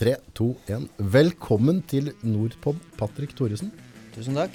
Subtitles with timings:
[0.00, 0.86] Tre, to, én.
[1.12, 3.68] Velkommen til Nordpod, Patrick Thoresen.
[4.14, 4.54] Tusen takk.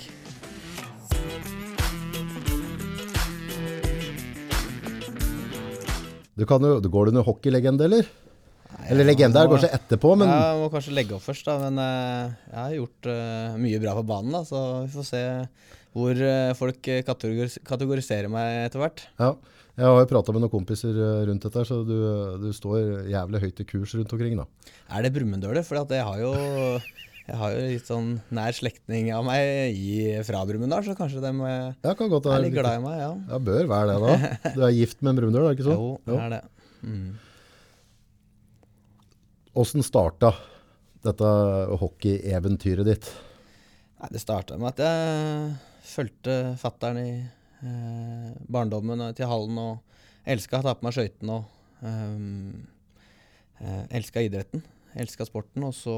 [6.33, 8.09] Du kan jo, Går du under hockeylegende, eller?
[8.89, 11.59] Eller legende er kanskje etterpå, men Ja, Jeg må kanskje legge opp først, da.
[11.61, 15.25] Men eh, jeg har gjort uh, mye bra på banen, da, så vi får se
[15.93, 19.05] hvor eh, folk kategoriserer meg etter hvert.
[19.21, 19.35] ja.
[19.75, 21.95] Jeg har jo prata med noen kompiser eh, rundt dette, så du,
[22.39, 24.37] du står jævlig høyt i kurs rundt omkring.
[24.39, 24.45] da.
[24.95, 25.67] Er det Brumunddølet?
[25.67, 26.31] For jeg har jo
[27.25, 31.31] jeg har jo litt sånn nær slektning av meg i, fra Brumunddal, så kanskje de
[31.49, 33.11] eh, Ja, kan godt er litt glad i meg, ja.
[33.33, 34.51] Ja, bør være det, da.
[34.53, 35.81] Du er gift med en Brumunddøl, er det ikke sånn?
[35.81, 36.41] Jo, det er det.
[36.85, 37.07] Mm.
[39.57, 40.35] Åssen starta
[41.05, 41.31] dette
[41.81, 43.09] hockeyeventyret ditt?
[43.99, 45.55] Nei, det starta med at jeg
[45.95, 47.09] fulgte fattern i
[47.65, 52.65] eh, barndommen til hallen og elska å ta på meg skøytene og um,
[53.59, 54.63] eh, elska idretten.
[54.95, 55.65] Elska sporten.
[55.67, 55.95] Og så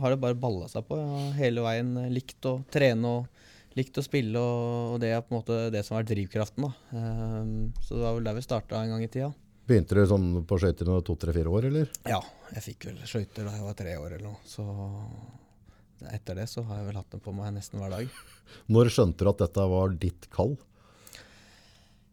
[0.00, 0.98] har det bare balla seg på.
[1.00, 1.24] ja.
[1.40, 3.42] hele veien likt å trene og
[3.76, 6.64] likt å spille, og, og det er på en måte det som har vært drivkraften.
[6.64, 6.70] da.
[6.96, 9.32] Um, så det var vel der vi starta en gang i tida.
[9.66, 11.90] Begynte du sånn på skøyter da du var to-tre-fire år, eller?
[12.06, 12.20] Ja,
[12.54, 14.38] jeg fikk vel skøyter da jeg var tre år eller noe.
[14.46, 14.64] Så
[16.12, 18.20] etter det så har jeg vel hatt dem på meg nesten hver dag.
[18.72, 20.54] Når skjønte du at dette var ditt kall?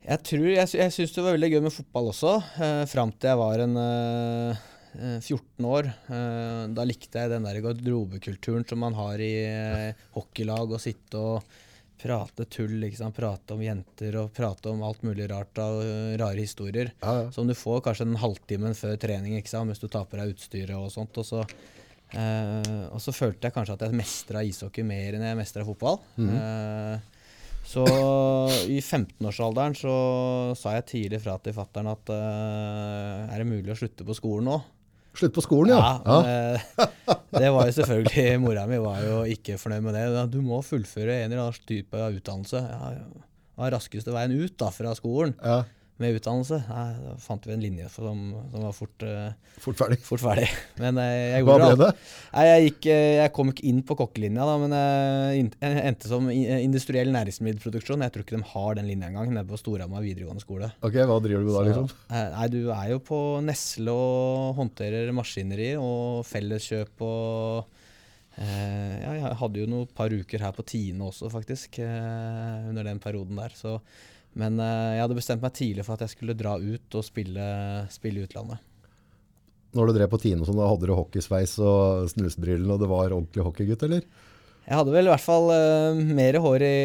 [0.03, 3.29] Jeg tror, jeg, jeg syns det var veldig gøy med fotball også, eh, fram til
[3.31, 4.63] jeg var en eh,
[4.99, 5.87] eh, 14 år.
[6.11, 10.75] Eh, da likte jeg den der garderobekulturen som man har i eh, hockeylag.
[10.75, 11.55] Å sitte og
[12.03, 12.83] prate tull,
[13.15, 16.91] prate om jenter og prate om alt mulig rart av eh, rare historier.
[16.99, 17.31] Ja, ja.
[17.31, 20.91] Som du får kanskje den halvtime før trening mens du tar på deg utstyret og
[20.91, 21.15] sånt.
[21.15, 21.45] Og så,
[22.11, 26.01] eh, og så følte jeg kanskje at jeg mestra ishockey mer enn jeg mestra fotball.
[26.19, 27.12] Eh,
[27.63, 27.83] så
[28.67, 29.95] i 15-årsalderen så
[30.59, 34.49] sa jeg tidlig fra til fattern at uh, er det mulig å slutte på skolen
[34.51, 34.57] nå?
[35.13, 35.91] Slutt på skolen, ja.
[36.03, 36.17] ja.
[36.25, 36.87] ja.
[37.05, 40.25] Det, det var jo selvfølgelig Mora mi var jo ikke fornøyd med det.
[40.33, 42.63] Du må fullføre en eller annen type av utdannelse.
[42.65, 43.69] Ja, ja.
[43.69, 45.59] Raskeste veien ut da fra skolen ja.
[46.01, 46.57] Med utdannelse?
[46.67, 48.21] Nei, da fant vi en linje som,
[48.51, 49.99] som var fort, uh, Fort ferdig.
[50.01, 50.47] fort ferdig.
[50.81, 51.89] Men eh, jeg Hva ble det?
[52.33, 56.09] Nei, jeg, gikk, eh, jeg kom ikke inn på kokkelinja, da, men jeg jeg endte
[56.09, 58.01] som industriell næringsmiddelproduksjon.
[58.07, 60.71] Jeg tror ikke de har den linja engang nede på Storhamar videregående skole.
[60.81, 61.93] Ok, Hva driver du med da, liksom?
[62.09, 67.79] nei, du er jo på Nesle og håndterer maskineri og felleskjøp og
[68.33, 72.87] Uh, ja, Jeg hadde jo noen par uker her på Tine også, faktisk, uh, under
[72.87, 73.53] den perioden der.
[73.53, 73.75] Så,
[74.39, 77.47] men eh, jeg hadde bestemt meg tidlig for at jeg skulle dra ut og spille,
[77.93, 78.61] spille i utlandet.
[79.73, 82.89] Når du drev på Tine og sånn, da hadde du hockeysveis og snusbrillene, og det
[82.91, 84.05] var ordentlig hockeygutt, eller?
[84.63, 86.75] Jeg hadde vel i hvert fall uh, mer hår i,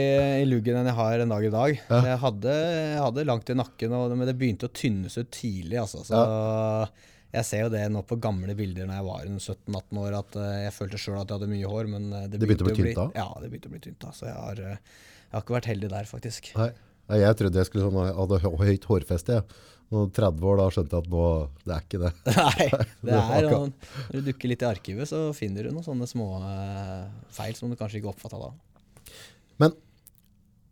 [0.41, 1.77] i luggen enn jeg har en dag i dag.
[1.77, 2.01] Ja.
[2.09, 5.79] Jeg, hadde, jeg hadde langt i nakken, og, men det begynte å tynnes ut tidlig.
[5.85, 6.25] Altså, så
[7.29, 10.49] jeg ser jo det nå på gamle bilder når jeg var 17-18 år, at uh,
[10.65, 12.81] jeg følte sjøl at jeg hadde mye hår, men det det, Det begynte å bli
[12.81, 13.09] tynt da?
[13.21, 14.13] Ja, det begynte å bli tynt da.
[14.17, 16.51] Så jeg har, jeg har ikke vært heldig der, faktisk.
[16.59, 16.73] Nei.
[17.09, 19.41] Nei, Jeg trodde jeg skulle sånn, hadde høyt hårfeste.
[19.41, 19.67] Ja.
[19.89, 21.27] Når 30 år, da skjønte jeg at nå,
[21.65, 22.11] det er ikke det.
[22.37, 22.67] Nei,
[23.09, 23.71] det er noen,
[24.11, 27.73] Når du dukker litt i arkivet, så finner du noen sånne små eh, feil som
[27.73, 28.51] du kanskje ikke oppfatta da.
[29.65, 29.73] Men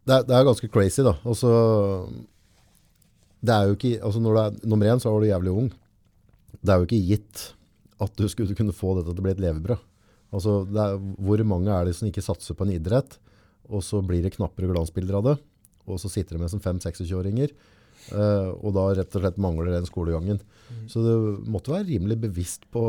[0.04, 1.16] det er, det er ganske crazy, da.
[1.24, 1.48] Altså,
[3.40, 5.72] det er jo ikke, altså når du er nummer én, så var du jævlig ung.
[6.60, 7.48] Det er jo ikke gitt
[8.04, 9.80] at du skulle kunne få dette til å bli et levebrød.
[10.36, 13.16] Altså, er, hvor mange er det som ikke satser på en idrett,
[13.72, 15.36] og så blir det knappere glansbilder av det,
[15.86, 17.56] og så sitter de med som 5-26-åringer,
[18.06, 20.38] Uh, og da rett og slett mangler den skolegangen.
[20.86, 22.82] Så du måtte være rimelig bevisst på,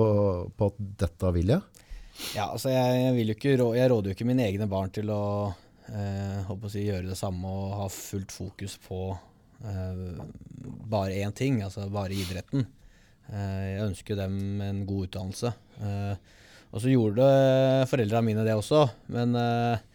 [0.54, 1.86] på at dette vil jeg.
[2.34, 5.54] Ja, altså jeg, jeg ikke Jeg råder jo ikke mine egne barn til å,
[5.90, 9.02] eh, å si, gjøre det samme og ha fullt fokus på
[9.66, 10.02] eh,
[10.90, 12.66] bare én ting, altså bare idretten.
[13.30, 15.54] Eh, jeg ønsker dem en god utdannelse.
[15.82, 16.34] Eh,
[16.68, 17.28] og så gjorde
[17.90, 19.86] foreldrene mine det også, men eh,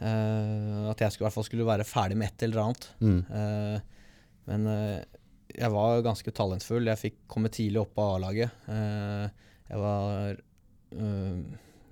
[0.00, 2.88] eh, at jeg skulle, i hvert fall skulle være ferdig med et eller annet.
[3.00, 3.20] Mm.
[3.30, 3.78] Uh,
[4.50, 5.00] men uh,
[5.56, 6.86] jeg var ganske talentfull.
[6.90, 8.50] Jeg fikk komme tidlig opp på A-laget.
[8.68, 10.36] Jeg var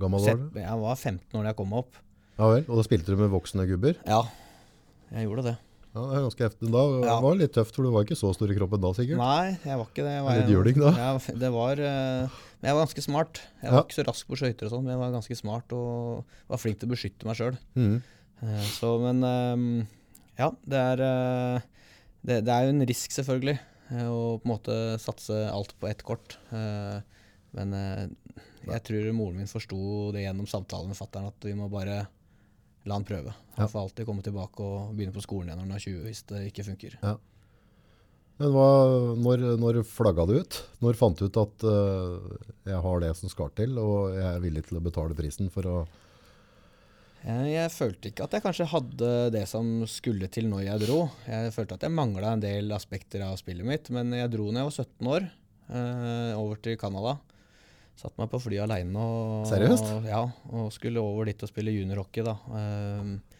[0.01, 0.59] Gammel var du?
[0.59, 1.97] jeg var 15 år da jeg kom opp.
[2.39, 3.97] Ja vel, og da spilte du med voksne gubber?
[4.11, 4.25] Ja,
[5.15, 5.55] jeg gjorde det.
[5.95, 6.71] Ja, det er ganske heftig.
[6.75, 7.21] Da Ja.
[7.23, 9.21] var det litt tøft, for du var ikke så stor i kroppen da, sikkert.
[9.21, 10.15] Nei, jeg var ikke det.
[10.17, 10.91] Jeg var, Litt juling, da?
[10.99, 11.83] Jeg, det var,
[12.65, 13.43] men jeg var ganske smart.
[13.61, 13.75] Jeg Ja.
[13.77, 16.61] var ikke så rask på skøyter, og sånn, men jeg var ganske smart og var
[16.63, 17.59] flink til å beskytte meg sjøl.
[17.77, 17.99] Mm.
[18.73, 19.87] Så, men eh,
[20.41, 21.61] ja, det er, eh,
[22.25, 23.59] det, det er jo en risk, selvfølgelig,
[23.93, 26.39] eh, å på en måte satse alt på ett kort.
[26.53, 27.03] Eh,
[27.55, 28.09] Men eh,
[28.67, 29.77] jeg tror moren min forsto
[30.17, 32.01] det gjennom samtalen med fatter'n, at vi må bare
[32.85, 33.31] la han prøve.
[33.31, 33.61] Ja.
[33.61, 36.23] Han får alltid komme tilbake og begynne på skolen igjen når han er 20 hvis
[36.33, 36.97] det ikke funker.
[38.41, 38.69] Men hva,
[39.15, 40.57] når, når flagga du ut?
[40.83, 42.33] Når fant du ut at uh,
[42.67, 45.69] jeg har det som skal til, og jeg er villig til å betale prisen for
[45.71, 45.77] å
[47.23, 50.99] Jeg, jeg følte ikke at jeg kanskje hadde det som skulle til når jeg dro.
[51.31, 54.61] Jeg følte at jeg mangla en del aspekter av spillet mitt, men jeg dro når
[54.61, 55.31] jeg var 17 år,
[55.71, 57.15] eh, over til Canada.
[57.95, 62.27] Satt meg på flyet aleine og, og, ja, og skulle over dit og spille juniorhockey.
[62.27, 62.35] da.
[62.51, 63.34] Um, eh,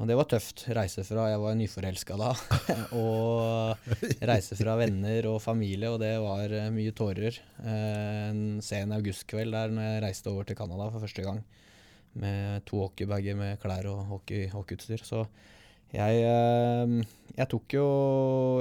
[0.00, 0.62] og det var tøft.
[0.76, 2.30] Reise fra Jeg var nyforelska da.
[3.02, 3.92] og
[4.30, 7.36] reise fra venner og familie, og det var eh, mye tårer.
[7.60, 11.42] Eh, en sen augustkveld der når jeg reiste over til Canada for første gang.
[12.18, 15.04] Med to hockeybager med klær og hockey- hockeyutstyr.
[15.04, 15.26] Så
[15.92, 16.96] jeg, eh,
[17.36, 17.84] jeg, tok jo,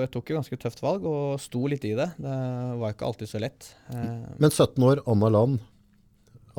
[0.04, 2.12] jeg tok jo ganske tøft valg og sto litt i det.
[2.20, 2.36] Det
[2.84, 3.72] var ikke alltid så lett.
[3.96, 5.64] Eh, Men 17 år, Anna land,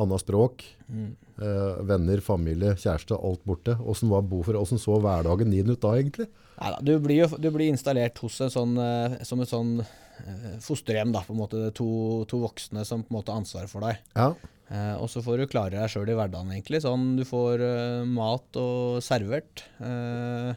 [0.05, 1.09] annet språk, mm.
[1.43, 3.79] eh, venner, familie, kjæreste, alt borte.
[3.81, 6.29] Hvordan var bo for, hvordan så hverdagen din ut da, egentlig?
[6.59, 10.55] Neida, du blir jo du blir installert hos en sånn, eh, som et sånn eh,
[10.65, 11.15] fosterhjem.
[11.15, 11.91] da, på en måte to,
[12.31, 14.01] to voksne som på en måte har ansvaret for deg.
[14.19, 14.33] Ja,
[14.69, 16.83] Eh, og så får du klare deg sjøl i hverdagen, egentlig.
[16.85, 20.53] Sånn du får eh, mat og servert eh,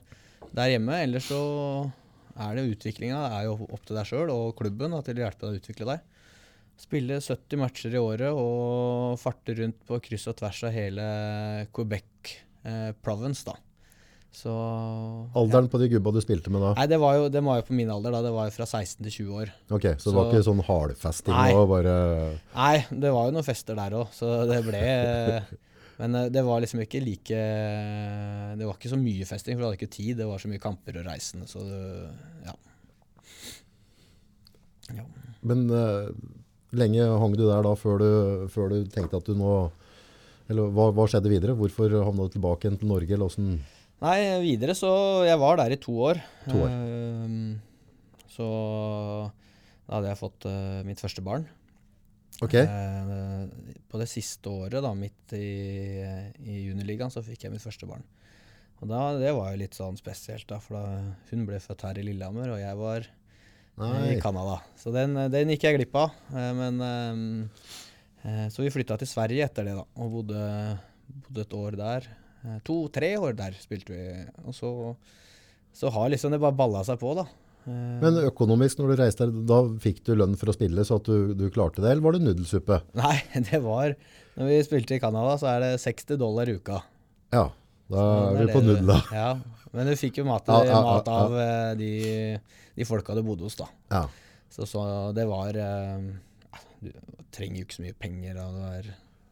[0.52, 1.00] der hjemme.
[1.06, 1.42] Ellers så
[2.42, 5.46] er det utviklinga er jo opp til deg sjøl og klubben da, til å hjelpe
[5.46, 6.11] deg å utvikle deg.
[6.82, 11.04] Spille 70 matcher i året og farte rundt på kryss og tvers av hele
[11.76, 12.32] Quebec
[12.66, 13.58] eh, province, da.
[14.32, 14.52] Så
[15.36, 16.72] Alderen på de gubba du spilte med da?
[16.78, 18.22] Nei, det var, jo, det var jo på min alder, da.
[18.24, 19.52] Det var jo fra 16 til 20 år.
[19.76, 21.50] Ok, så, det var ikke sånn hardfesting Nei.
[21.58, 21.96] og bare
[22.56, 24.82] Nei, det var jo noen fester der òg, så det ble
[26.02, 27.46] Men eh, det var liksom ikke like
[28.58, 30.16] Det var ikke så mye festing, for du hadde ikke tid.
[30.24, 31.82] Det var så mye kamper og reisende, så det,
[32.48, 32.56] ja.
[34.96, 35.10] ja.
[35.46, 36.08] Men eh,
[36.78, 38.10] lenge hang du der da før du,
[38.52, 39.54] før du tenkte at du nå
[40.52, 41.56] Eller hva, hva skjedde videre?
[41.56, 43.14] Hvorfor havna du tilbake igjen til Norge?
[43.16, 43.60] Eller hvordan
[44.02, 44.92] Nei, videre så
[45.28, 46.22] Jeg var der i to år.
[46.50, 46.72] To år.
[46.74, 48.48] Uh, så
[49.86, 51.46] da hadde jeg fått uh, mitt første barn.
[52.42, 53.46] Ok, Uh,
[53.92, 56.02] på det siste året, da, midt i,
[56.48, 58.06] i juniorligaen, så fikk jeg mitt første barn.
[58.82, 62.00] Og da, det var jo litt sånn spesielt, da, for da, hun ble født her
[62.00, 63.10] i Lillehammer, og jeg var
[63.80, 64.16] nei.
[64.16, 64.60] i Canada.
[64.80, 66.16] Så den, den gikk jeg glipp av.
[66.34, 67.22] Eh, men eh,
[68.26, 70.42] eh, Så vi flytta til Sverige etter det, da, og bodde,
[71.28, 72.10] bodde et år der.
[72.44, 74.10] Eh, To-tre år der spilte vi.
[74.46, 74.74] Og så,
[75.78, 77.28] så har liksom det bare balla seg på, da.
[77.68, 80.98] Eh, Men økonomisk, når du reiste der, da fikk du lønn for å spille, så
[81.02, 82.82] at du, du klarte det, eller var det nudelsuppe?
[83.02, 83.16] Nei,
[83.50, 83.96] det var
[84.40, 86.82] Når vi spilte i Canada, så er det 60 dollar i uka.
[87.32, 87.48] Ja,
[87.92, 88.98] da er vi på det da.
[89.16, 89.30] Ja,
[89.76, 91.92] men du fikk jo mat, Ja, ja, mat av eh, de,
[92.76, 93.70] de folka du bodde hos, da.
[93.94, 94.06] Ja.
[94.52, 94.82] Så, så
[95.16, 96.10] det var eh,
[96.84, 96.92] Du
[97.32, 98.92] trenger jo ikke så mye penger da du er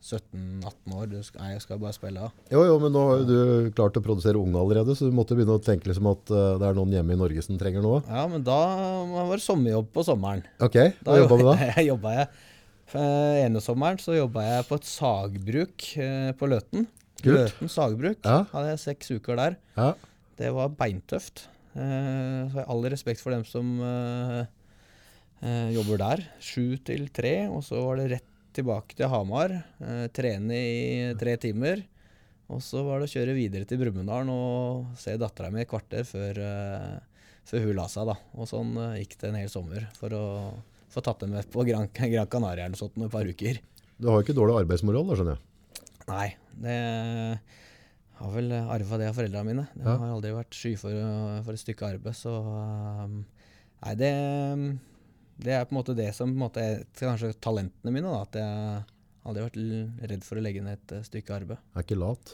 [0.09, 1.07] 17-18 år.
[1.11, 2.27] Du skal, nei, jeg skal bare spille.
[2.29, 2.45] da.
[2.53, 5.35] Jo, jo, men nå har jo du klart å produsere unge allerede, så du måtte
[5.37, 7.99] begynne å tenke liksom at eh, det er noen hjemme i Norge som trenger noe.
[8.07, 8.59] Ja, men da
[9.11, 10.45] var det sommerjobb på sommeren.
[10.63, 11.57] Ok, hva jobba du da?
[11.75, 12.29] Da jobbet jeg
[12.95, 15.89] eh, ene sommeren så jobba jeg på et sagbruk
[16.39, 16.87] på Løten.
[17.27, 18.19] Løten sagbruk.
[18.23, 18.43] Ja.
[18.53, 19.57] Hadde jeg seks uker der.
[19.77, 19.93] Ja,
[20.39, 21.47] Det var beintøft.
[21.75, 24.45] Eh, så har all respekt for dem som eh,
[25.43, 26.23] eh, jobber der.
[26.39, 28.25] Sju til tre, og så var det rett
[28.55, 29.51] tilbake til Hamar.
[29.83, 31.83] Eh, trene i tre timer.
[32.49, 36.01] Og så var det å kjøre videre til Brumunddal og se dattera mi et kvarter
[36.07, 36.39] før,
[37.45, 38.07] før hun la seg.
[38.09, 38.15] da.
[38.33, 40.23] Og sånn gikk det en hel sommer for å
[40.89, 43.59] få tatt dem med på Gran, Gran Canaria eller sånt et par uker.
[43.99, 45.45] du har jo ikke dårlig arbeidsmoral da, skjønner jeg.
[46.09, 46.27] Nei,
[46.63, 47.39] det
[48.19, 49.67] har vel arva det av foreldrene mine.
[49.75, 49.95] De Ja.
[49.97, 50.91] har aldri vært sky for,
[51.45, 53.21] for et stykke arbeid, så um,
[53.79, 54.09] Nei, det,
[55.39, 58.25] det er på en måte det som måte er kanskje talentene mine, da.
[58.27, 58.83] At jeg
[59.29, 61.61] aldri har vært redd for å legge ned et eh, stykke arbeid.
[61.71, 62.33] Jeg er ikke lat.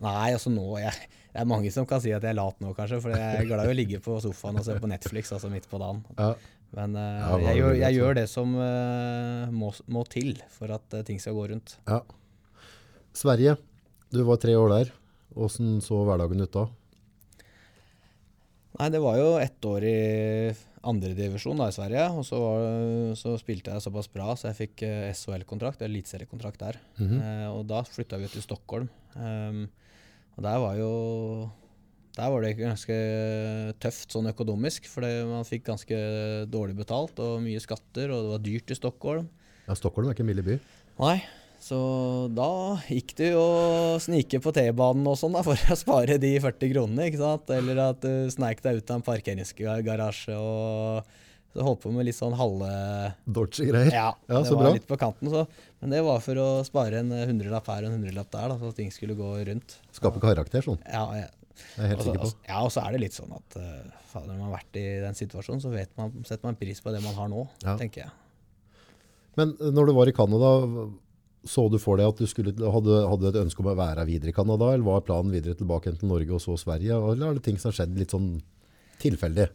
[0.00, 0.94] Nei, altså nå jeg,
[1.34, 3.48] Det er mange som kan si at jeg er lat nå, kanskje, for jeg er
[3.50, 6.00] glad i å ligge på sofaen og se på Netflix altså midt på dagen.
[6.16, 6.30] Ja.
[6.78, 10.96] Men uh, Ja, jeg, jeg, jeg gjør det som uh, må, må til for at
[10.96, 11.76] uh, ting skal gå rundt.
[11.90, 12.00] ja.
[13.18, 13.56] Sverige,
[14.14, 14.90] du var tre år der.
[15.34, 16.68] Hvordan så hverdagen ut da?
[18.78, 19.94] Nei, det var jo ett år i
[20.86, 22.04] andredivisjon i Sverige.
[22.14, 22.66] Og så, var,
[23.18, 26.78] så spilte jeg såpass bra så jeg fikk eh, SHL-kontrakt, eliteseriekontrakt der.
[27.00, 27.16] Mhm.
[27.18, 28.86] eh, og da flytta vi til Stockholm.
[29.18, 29.64] Um,
[30.36, 30.90] og der var jo
[32.18, 32.94] Der var det ganske
[33.82, 35.98] tøft sånn økonomisk, for man fikk ganske
[36.50, 39.28] dårlig betalt og mye skatter, og det var dyrt i Stockholm.
[39.66, 40.56] Ja, Stockholm er ikke en billig by.
[40.98, 41.18] Nei,
[41.60, 41.78] så
[42.32, 42.48] da
[42.88, 46.70] gikk det jo å snike på T-banen og sånn da, for å spare de 40
[46.72, 47.50] kronene, ikke sant?
[47.54, 51.08] Eller at du sneik deg ut av en parkeringsgarasje og
[51.56, 52.68] så holdt på med litt sånn halve...
[53.24, 53.88] Dodgy greier.
[53.90, 54.72] Ja, Ja, det så var bra.
[54.76, 55.46] litt på kanten, så.
[55.80, 58.70] Men det var for å spare en hundrelapp her og en hundrelapp der, da, så
[58.76, 59.78] ting skulle gå rundt.
[59.96, 60.78] Skape karakter sånn.
[60.84, 62.48] Ja, jeg, Det er jeg helt også, sikker på.
[62.52, 65.16] Ja, og så er det litt sånn at uh, når man har vært i den
[65.18, 67.74] situasjonen, så vet man, setter man pris på det man har nå, Ja.
[67.80, 68.12] tenker jeg.
[69.40, 70.52] Men eh, når du var i Canada,
[71.48, 74.32] så du for deg at du skulle, hadde, hadde et ønske om å være videre
[74.32, 77.44] i Canada, eller var planen videre tilbake til Norge og så Sverige, eller er det
[77.46, 78.30] ting som har skjedd litt sånn
[79.02, 79.46] tilfeldig?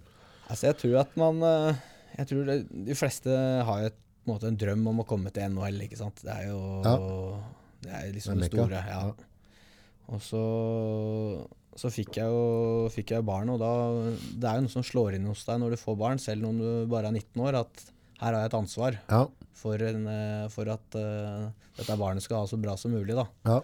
[0.50, 1.84] Altså, jeg tror at man eh,
[2.18, 2.56] Jeg tror det,
[2.90, 3.36] de fleste
[3.68, 6.22] har et, på en måte en drøm om å komme til NHL, ikke sant.
[6.24, 6.60] Det er jo
[7.84, 8.82] Det er liksom Det store.
[8.88, 9.00] Ja.
[9.10, 9.30] Ja.
[10.14, 10.44] Og så,
[11.80, 13.72] så fikk jeg jo fikk jeg barn, og da
[14.12, 16.60] Det er jo noe som slår inn hos deg når du får barn, selv om
[16.60, 17.86] du bare er 19 år, at
[18.20, 19.24] her har jeg et ansvar Ja,
[19.58, 23.26] for, en, eh, for at uh, dette barnet skal ha så bra som mulig, da.
[23.48, 23.60] ja,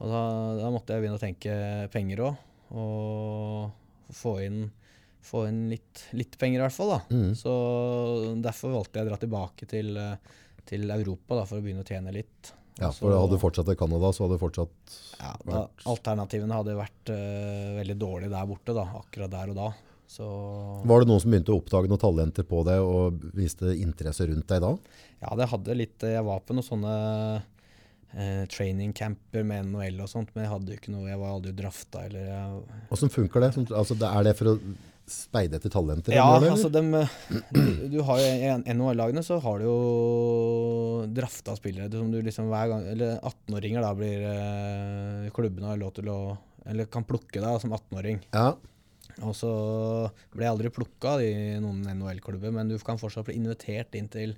[0.00, 0.22] Og da,
[0.60, 1.56] da måtte jeg begynne å tenke
[1.94, 2.46] penger òg,
[2.80, 4.62] og få inn,
[5.22, 6.94] få inn litt, litt penger i hvert fall.
[6.96, 7.00] da.
[7.12, 7.34] Mm.
[7.38, 7.52] Så
[8.42, 11.88] derfor valgte jeg å dra tilbake til, eh, til Europa da, for å begynne å
[11.88, 12.54] tjene litt.
[12.80, 16.78] ja for hadde du fortsatt i Canada, så hadde du fortsatt ja, da, Alternativene hadde
[16.78, 19.70] vært uh, veldig dårlige der borte, da, akkurat der og da.
[20.10, 20.26] Så
[20.90, 24.48] Var det noen som begynte å oppdage noen talenter på deg og viste interesse rundt
[24.50, 24.74] deg da?
[25.20, 26.94] ja, det hadde litt Jeg var på noen sånne
[28.16, 31.34] eh, training camper med NHL og sånt, men jeg hadde jo ikke noe Jeg var
[31.36, 33.50] aldri drafta eller jeg, Hvordan funker det?
[33.68, 34.56] Altså, er det for å
[35.10, 36.14] speide etter talenter?
[36.14, 36.56] Ja, eller?
[36.56, 36.90] altså dem,
[37.54, 37.60] du,
[37.94, 39.78] du har jo I NHL-lagene så har du jo
[41.14, 45.94] drafta spillere som du liksom hver gang Eller 18-åringer da blir eh, Klubbene har lov
[46.00, 46.18] til å
[46.66, 48.20] Eller kan plukke deg som 18-åring.
[48.34, 48.52] Ja,
[49.26, 49.50] Og så
[50.32, 54.34] ble jeg aldri plukka i noen NHL-klubber, men du kan fortsatt bli invitert inn til,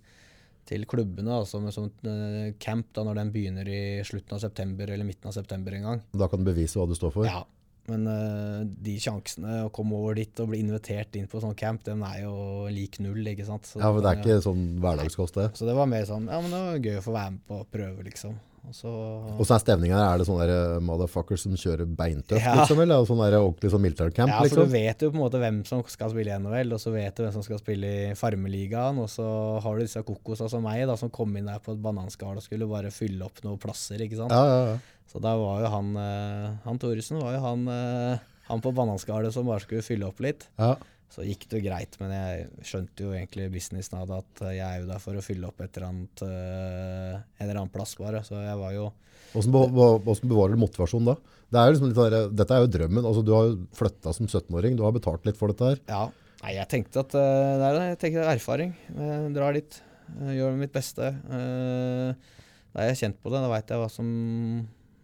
[0.68, 4.42] til klubbene altså med sånt sånn eh, camp da når den begynner i slutten av
[4.44, 6.06] september eller midten av september en gang.
[6.12, 7.28] da kan du bevise hva du står for.
[7.28, 7.44] Ja,
[7.90, 11.82] men uh, de sjansene å komme over dit og bli invitert inn på sånn camp,
[11.88, 13.66] den er jo lik null, ikke sant.
[13.66, 15.50] Så, Ja, for det er ikke sånn hverdagskost det.
[15.58, 17.60] så det var mer sånn, ja, men det var gøy å få være med på
[17.62, 18.38] å prøve, liksom.
[18.62, 18.90] Og så,
[19.34, 20.12] Hvordan er stemninga her?
[20.14, 22.52] Er det sånne der, uh, motherfuckers som kjører beintøft, Ja.
[22.60, 22.78] liksom?
[22.78, 24.68] Eller er det sånn der ordentlig sånn militærcamp, ja, for liksom?
[24.70, 27.16] du vet jo på en måte hvem som skal spille i NHL, og så vet
[27.18, 29.26] du hvem som skal spille i Farmeligaen, og så
[29.66, 32.46] har du disse kokosa som meg, da, som kom inn der på et bananskall og
[32.46, 34.30] skulle bare fylle opp noen plasser, ikke sant.
[34.30, 34.78] Ja, ja, ja.
[35.12, 39.34] Så da var jo han, eh, han Thoresen var jo han, eh, han på bananskallet
[39.34, 40.48] som bare skulle fylle opp litt.
[40.58, 40.74] ja.
[41.12, 44.54] Så gikk det jo greit, men jeg skjønte jo egentlig businessen av det at eh,
[44.56, 47.92] jeg er jo der for å fylle opp et eller annet, en eller annen plass
[48.00, 48.22] bare.
[48.24, 48.86] Så jeg var jo
[49.34, 49.52] hvordan
[50.30, 51.16] bevarer du motivasjonen da?
[51.52, 53.04] Det er jo liksom der, dette er jo drømmen.
[53.04, 55.84] Altså, du har jo flyttet som 17-åring, du har betalt litt for dette her.
[55.92, 56.02] Ja.
[56.42, 57.80] Nei, jeg tenkte at det er.
[57.92, 58.72] Jeg tenkte erfaring.
[58.96, 59.82] Jeg drar dit,
[60.32, 61.12] gjør mitt beste.
[61.28, 64.08] Da er jeg kjent på det, da veit jeg hva som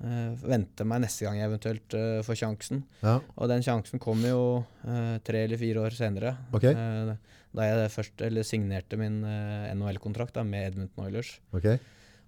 [0.05, 2.85] eh, venter meg neste gang jeg eventuelt uh, får sjansen.
[3.03, 6.37] Ja, Og den sjansen kom jo uh, tre eller fire år senere.
[6.57, 6.75] Okay.
[6.75, 7.15] Uh,
[7.57, 11.31] da jeg først eller signerte min NHL-kontrakt med Edmundton Oilers.
[11.57, 11.79] Okay.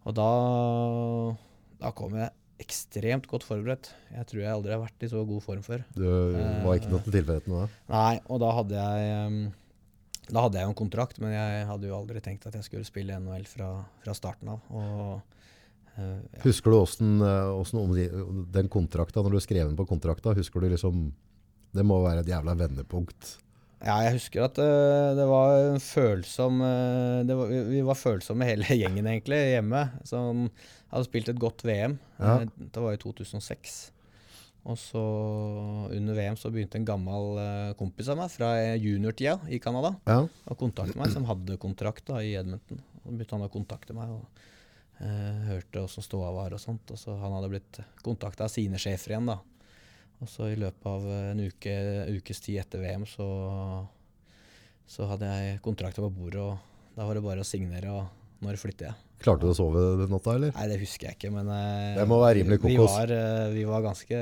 [0.08, 0.28] Og da,
[1.82, 3.90] da kom jeg ekstremt godt forberedt.
[4.12, 5.84] Jeg tror jeg aldri har vært i så god form før.
[5.96, 6.04] Du
[6.64, 7.66] var ikke noe til tilfeldigheten da.
[7.92, 9.38] Nei, og da hadde jeg um,
[10.30, 12.88] Da hadde jeg jo en kontrakt, men jeg hadde jo aldri tenkt at jeg skulle
[12.88, 13.70] spille NHL fra,
[14.04, 14.66] fra starten av.
[14.72, 15.39] Og
[16.00, 16.40] eh, ja.
[16.46, 20.68] Husker du hvordan, eh, hvordan den kontrakta, når du skrev den på kontrakta, husker du
[20.72, 21.06] liksom,
[21.76, 23.36] det må være et jævla vendepunkt.
[23.84, 27.94] ja, jeg husker at uh, det var en følsom uh, det var, vi- Vi var
[27.96, 29.84] følsomme hele gjengen egentlig hjemme.
[30.04, 30.50] Som
[30.90, 31.94] hadde spilt et godt VM.
[32.18, 32.40] Ja.
[32.58, 33.78] Det var i 2006.
[34.68, 35.00] Og så
[35.96, 37.38] under VM så begynte en gammel
[37.78, 42.18] kompis av meg fra juniortida i Canada Ja, å kontakte meg, som hadde kontrakt da
[42.20, 42.82] i Edmonton.
[43.00, 44.42] Så begynte han å kontakte meg og
[45.00, 46.90] hørte åssen ståa var og sånt.
[46.92, 49.38] Og så han hadde blitt kontakta av sine sjefer igjen, da.
[50.20, 51.74] Og så i løpet av en uke,
[52.18, 53.26] ukes tid etter VM så,
[54.84, 58.60] så hadde jeg kontrakta på bordet, og da var det bare å signere, og når
[58.60, 59.06] flytter jeg?
[59.20, 60.52] klarte du å sove den natta, eller?
[60.56, 62.94] Nei, det husker jeg ikke, men eh, Det må være rimelig vi kokos.
[62.94, 64.20] var, eh, vi var ganske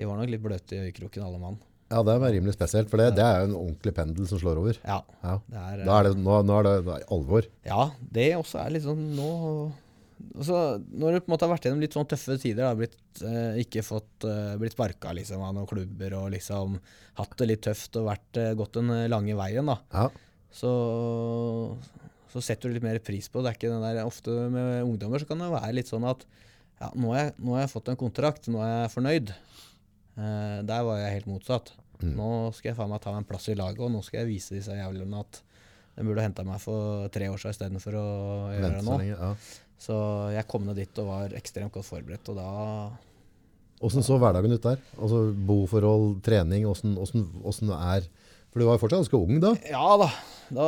[0.00, 1.58] Vi var nok litt bløte i øyekroken, alle mann.
[1.90, 4.60] Ja, det er rimelig spesielt, for det, det er jo en ordentlig pendel som slår
[4.62, 4.76] over.
[4.86, 5.00] Ja.
[5.24, 5.36] Ja.
[5.50, 7.48] Det er, Da er det, nå, nå er det, det er alvor.
[7.66, 9.30] Ja, det også er sånn nå
[10.36, 12.98] altså, Når du på en måte har vært gjennom litt sånn tøffe tider, da, blitt,
[13.26, 16.78] eh, ikke fått eh, blitt sparka liksom, av noen klubber og liksom
[17.18, 20.06] hatt det litt tøft og vært, eh, gått den lange veien, da, Ja,
[20.54, 20.70] så,
[22.30, 23.50] så setter du litt mer pris på det.
[23.50, 23.50] det.
[23.50, 26.22] er ikke den der, Ofte med ungdommer så kan det være litt sånn at
[26.80, 29.34] ja, nå har jeg, nå har jeg fått en kontrakt, nå er jeg fornøyd.
[30.16, 31.72] Eh, der var jeg helt motsatt.
[32.02, 32.14] Mm.
[32.18, 34.30] Nå skal jeg faen meg ta meg en plass i laget, og nå skal jeg
[34.30, 35.42] vise disse jævlene at
[35.96, 38.06] de burde henta meg for tre år siden istedenfor å
[38.54, 38.98] gjøre Vent, det så nå.
[39.02, 39.18] lenge.
[39.18, 39.68] Ja.
[39.80, 39.98] Så
[40.34, 42.50] jeg kom ned dit og var ekstremt godt forberedt, og da
[43.80, 44.80] Hvordan så hverdagen ut der?
[45.00, 48.04] Altså boforhold, trening, hvordan er
[48.50, 49.54] For du var jo fortsatt ganske ung da.
[49.70, 50.10] Ja da.
[50.50, 50.66] Da,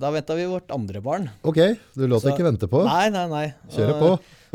[0.00, 1.26] da venta vi vårt andre barn.
[1.42, 1.58] Ok,
[1.98, 2.84] du lot deg ikke vente på.
[2.86, 3.46] Nei, nei, nei.
[3.74, 4.10] Kjøre på.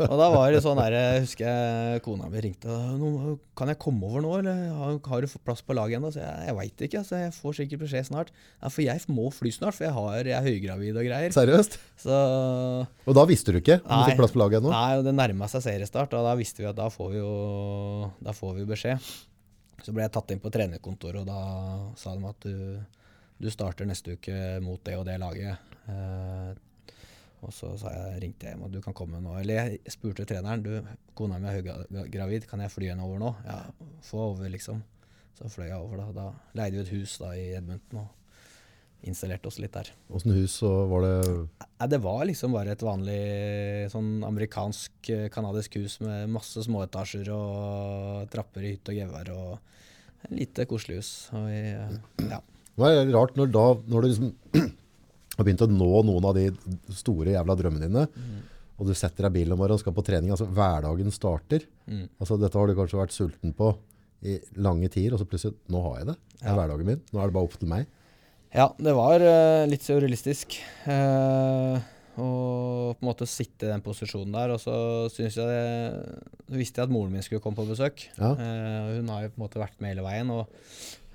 [0.06, 2.68] Og da var det sånn der, jeg husker kona mi ringte.
[3.00, 6.22] «Nå, 'Kan jeg komme over nå, eller har, har du plass på laget ennå?' Så
[6.22, 7.02] jeg, jeg veit ikke.
[7.04, 8.30] så jeg får sikkert beskjed snart.
[8.62, 11.34] Ja, For jeg må fly snart, for jeg, har, jeg er høygravid og greier.
[11.36, 11.78] Seriøst?
[12.00, 12.20] Så
[13.06, 14.72] Og da visste du ikke om du fikk plass på laget ennå?
[14.72, 17.34] Nei, det nærma seg seriestart, og da visste vi at da får vi jo
[18.24, 19.12] da får vi beskjed.
[19.84, 22.80] Så ble jeg tatt inn på trenerkontoret, og da sa de at du,
[23.40, 25.56] du starter neste uke mot det og det laget.
[25.88, 26.50] Eh,
[27.40, 29.34] og så sa jeg, ringte jeg hjem og du kan komme nå.
[29.40, 30.72] Eller jeg spurte treneren du,
[31.16, 33.34] kona mi er høygravid, kan jeg fly henne over nå?
[33.46, 33.62] Ja,
[34.04, 34.82] få over, liksom.
[35.38, 36.08] Så fløy jeg over, da.
[36.16, 39.88] Da leide vi et hus da i Edmundton og installerte oss litt der.
[40.12, 43.20] Åssen hus så var det Ja, det var liksom bare et vanlig
[43.92, 50.36] sånn amerikansk-canadisk kanadisk hus med masse småetasjer og trapper i hytte og gevær og et
[50.36, 51.12] lite koselig hus.
[51.32, 51.96] Og eh,
[52.28, 52.42] ja.
[52.44, 54.30] Det var rart når, da, når du liksom
[55.40, 56.46] har begynt å nå noen av de
[56.94, 58.06] store jævla drømmene dine,
[58.80, 61.66] og du setter deg i bilen om morgenen og skal på trening, altså hverdagen starter.
[61.90, 62.06] Mm.
[62.20, 63.74] Altså Dette har du kanskje vært sulten på
[64.24, 66.14] i lange tider, og så plutselig, nå har jeg det.
[66.36, 66.56] Det er Ja.
[66.58, 67.00] hverdagen min.
[67.12, 67.86] Nå er det bare opp til meg.
[68.52, 70.56] ja, det var uh, litt surrealistisk.
[70.88, 71.76] Uh,
[72.20, 72.28] å
[72.96, 74.52] på en måte sitte i den posisjonen der.
[74.56, 74.74] Og så
[75.14, 78.08] synes jeg det, visste jeg at moren min skulle komme på besøk.
[78.18, 78.32] Ja.
[78.36, 80.32] Uh, hun har jo på en måte vært med hele veien.
[80.34, 80.48] og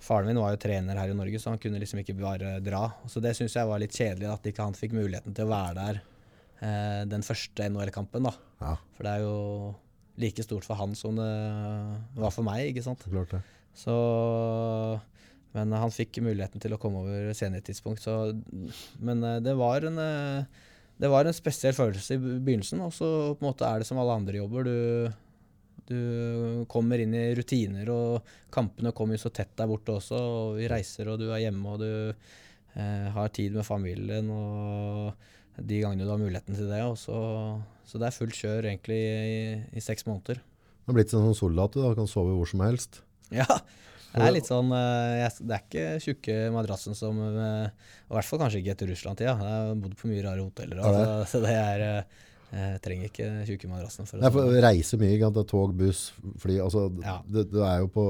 [0.06, 2.84] Faren min var jo trener her i Norge, så han kunne liksom ikke bare dra.
[3.10, 5.74] Så det syns jeg var litt kjedelig, at ikke han fikk muligheten til å være
[5.80, 6.02] der
[6.62, 8.28] eh, den første NHL-kampen.
[8.30, 8.36] da.
[8.62, 9.40] Ja, For det er jo
[10.22, 13.02] like stort for han som det var for meg, ikke sant.
[13.10, 13.42] klart det.
[13.76, 13.96] Så
[15.56, 18.32] Men han fikk muligheten til å komme over senere tidspunkt, så
[19.00, 20.64] Men eh, det var en eh,
[20.96, 23.98] det var en spesiell følelse i begynnelsen, og så på en måte er det som
[24.00, 24.64] alle andre jobber.
[24.64, 25.12] Du,
[25.90, 30.18] du kommer inn i rutiner, og kampene kommer jo så tett der borte også.
[30.18, 34.30] og Vi reiser, og du er hjemme, og du eh, har tid med familien.
[34.34, 35.14] og
[35.62, 36.82] De gangene du har muligheten til det.
[37.02, 37.16] Så,
[37.86, 39.40] så det er fullt kjør egentlig i,
[39.78, 40.42] i seks måneder.
[40.86, 43.02] Du har blitt en sånn soldat, du da, kan sove hvor som helst.
[43.34, 43.46] Ja,
[44.16, 47.66] det er litt sånn eh, Det er ikke tjukke madrassen som eh,
[48.06, 49.34] i hvert fall kanskje ikke etter Russland-tida.
[49.34, 51.02] Jeg har bodd på mye rare hoteller, Ja, det.
[51.10, 52.22] altså, så det er eh,
[52.54, 54.08] Jeg trenger ikke tjukke madrassen.
[54.08, 56.60] For Nei, for reise mye, er tog, buss, fly.
[56.64, 57.20] Altså, Ja.
[57.28, 58.08] du, du er jo på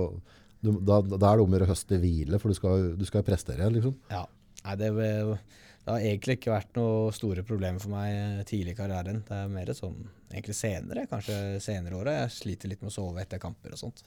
[0.65, 2.95] du, da, da er det om å gjøre å høste hvile, for du skal, jo-
[2.97, 3.93] du skal prestere, liksom.
[4.09, 4.23] Ja.
[4.65, 8.77] Nei, det, det har egentlig ikke vært noe store problemer for meg eh, tidlig i
[8.79, 9.19] karrieren.
[9.27, 9.99] Det er mer sånn
[10.33, 12.17] egentlig senere, kanskje senere året.
[12.23, 14.01] Jeg sliter litt med å sove etter kamper og sånt.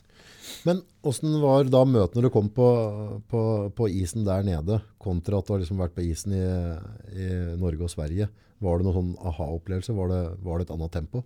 [0.67, 2.67] Men hvordan var da møtet når du kom på,
[3.31, 3.43] på,
[3.79, 6.43] på isen der nede, kontra at du har liksom vært på isen i,
[7.15, 7.29] i
[7.63, 8.27] Norge og Sverige?
[8.61, 9.95] Var det noen sånn aha-opplevelse?
[9.95, 11.25] Var, det- var det et annet tempo?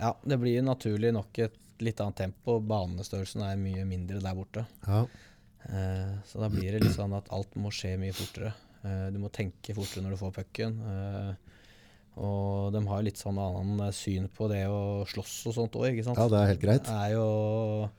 [0.00, 2.58] Ja, det blir naturlig nok et litt annet tempo.
[2.60, 4.66] Banestørrelsen er mye mindre der borte.
[4.86, 5.04] Ja.
[5.68, 8.52] Eh, så da blir det litt sånn at alt må skje mye fortere.
[8.84, 10.76] Eh, du må tenke fortere når du får pucken.
[10.86, 11.34] Eh,
[12.18, 15.88] og de har litt sånn annen eh, syn på det å slåss og sånt òg,
[15.92, 16.18] ikke sant.
[16.18, 16.84] ja, det er helt greit.
[16.84, 17.90] Det er jo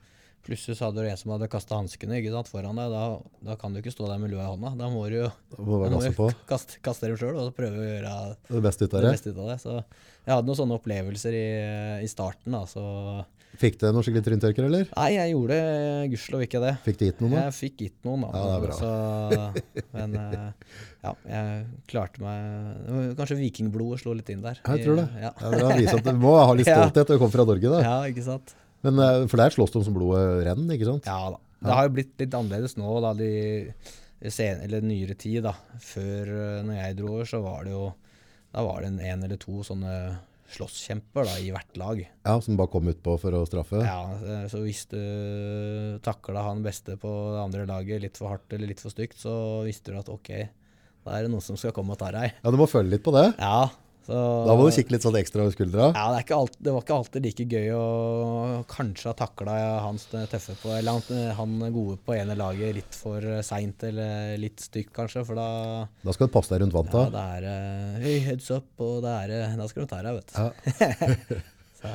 [0.47, 2.93] Plutselig så hadde du en som hadde kasta hanskene foran deg.
[2.93, 3.01] Da,
[3.49, 4.71] da kan du ikke stå der med lua i hånda.
[4.79, 6.13] Da må du jo må da må du
[6.51, 8.13] kaste, kaste dem sjøl og prøve å gjøre
[8.47, 9.33] Det beste ut av det det.
[9.33, 9.59] ut av det.
[9.65, 11.49] Så jeg hadde noen sånne opplevelser i,
[12.05, 12.55] i starten.
[12.55, 13.25] da, så
[13.59, 14.85] Fikk du noen skikkelig tryntørker, eller?
[14.93, 15.55] Nei, jeg gjorde
[16.11, 16.73] gudskjelov ikke det.
[16.85, 17.41] Fikk du gitt noen da?
[17.47, 18.29] Jeg fikk gitt noen, da.
[18.29, 18.77] Ja, det er bra.
[18.77, 24.61] Så, men eh, ja, jeg klarte meg det Kanskje vikingblodet slo litt inn der.
[24.63, 25.07] Jeg tror det.
[25.25, 27.73] Ja, Ja, at du må ha litt stolthet når du kommer fra Norge.
[27.73, 27.81] da.
[27.83, 28.53] ja ikke sant.
[28.85, 31.09] Men, eh, for der slåss de som blodet renner, ikke sant?
[31.09, 31.39] Ja da.
[31.59, 33.73] Det har jo blitt litt annerledes nå, da, de,
[34.31, 35.41] sen, eller nyere tid.
[35.43, 35.51] da.
[35.83, 37.89] Før, eh, når jeg dro over, så var det jo
[38.49, 39.91] Da var det en, en eller to sånne
[40.49, 41.99] slåsskjemper da, i hvert lag.
[42.25, 43.83] Ja, Som bare kom utpå for å straffe?
[43.85, 44.97] Ja, eh, Så hvis du
[46.01, 49.35] takla han beste på det andre laget litt for hardt eller litt for stygt, så
[49.67, 50.31] visste du at ok,
[51.05, 52.33] da er det noen som skal komme og ta deg.
[52.41, 53.27] Ja, du må følge litt på det.
[53.37, 53.67] Ja,
[54.09, 55.89] så Da må du kikke litt sånn ekstra over skuldra.
[55.93, 57.83] Ja, det, alt, det var ikke alltid like gøy å
[58.71, 62.97] kanskje ha takla han er tøffe på Eller han, han gode på ene laget litt
[62.97, 65.21] for seint eller litt stygt, kanskje.
[65.27, 65.49] For da
[66.01, 67.03] Da skal du passe deg rundt ja, vanta.
[67.13, 70.17] det er eh, Høy heads up, og det er, eh, da skal du ta deg,
[70.17, 70.41] vet du.
[70.41, 71.39] Ja.
[71.79, 71.93] Så,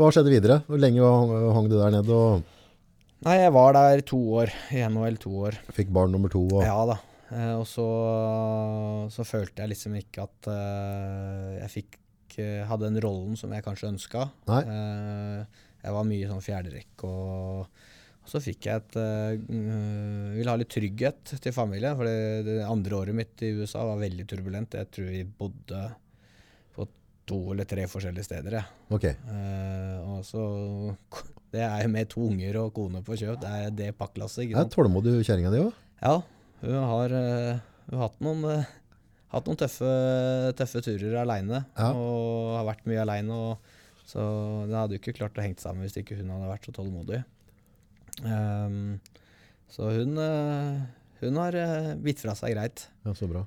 [0.00, 0.58] Hva skjedde videre?
[0.70, 1.12] Hvor lenge
[1.58, 2.22] hang du der nede
[3.26, 4.56] nei, jeg var der to år.
[4.72, 5.60] I NHL to år.
[5.76, 6.46] fikk barn nummer to?
[6.48, 6.96] Og, Ja da.
[7.30, 7.86] Eh, og så,
[9.12, 11.98] så følte jeg liksom ikke at eh, jeg fikk
[12.42, 14.26] eh, hadde den rollen som jeg kanskje ønska.
[15.80, 17.86] Jeg var mye sånn fjerderekk, og,
[18.30, 19.38] så fikk jeg et øh,
[20.36, 24.02] Ville ha litt trygghet til familien, for det, det andre året mitt i USA var
[24.02, 24.76] veldig turbulent.
[24.76, 25.80] Jeg tror vi bodde
[26.76, 26.86] på
[27.30, 28.76] to eller tre forskjellige steder, jeg.
[28.92, 29.06] Ok.
[29.24, 30.44] Uh, og så
[31.50, 33.40] Det er jo med to unger og kone på kjøp.
[33.42, 34.52] Det er det pakklasset.
[34.76, 35.72] tålmodig kjerringa di òg?
[36.04, 36.20] Ja,
[36.60, 38.64] Hun har, eh, hun har hatt noen, eh,
[39.32, 39.90] hatt noen tøffe,
[40.58, 41.64] tøffe turer aleine.
[41.78, 41.92] Ja.
[41.94, 43.38] Og har vært mye aleine.
[44.10, 44.20] Så
[44.66, 47.22] det hadde jo ikke klart å henge sammen hvis ikke hun hadde vært så tålmodig.
[48.26, 48.98] Um,
[49.70, 50.80] så hun, eh,
[51.22, 51.56] hun har
[52.02, 52.88] bitt fra seg greit.
[53.06, 53.44] Ja, så bra.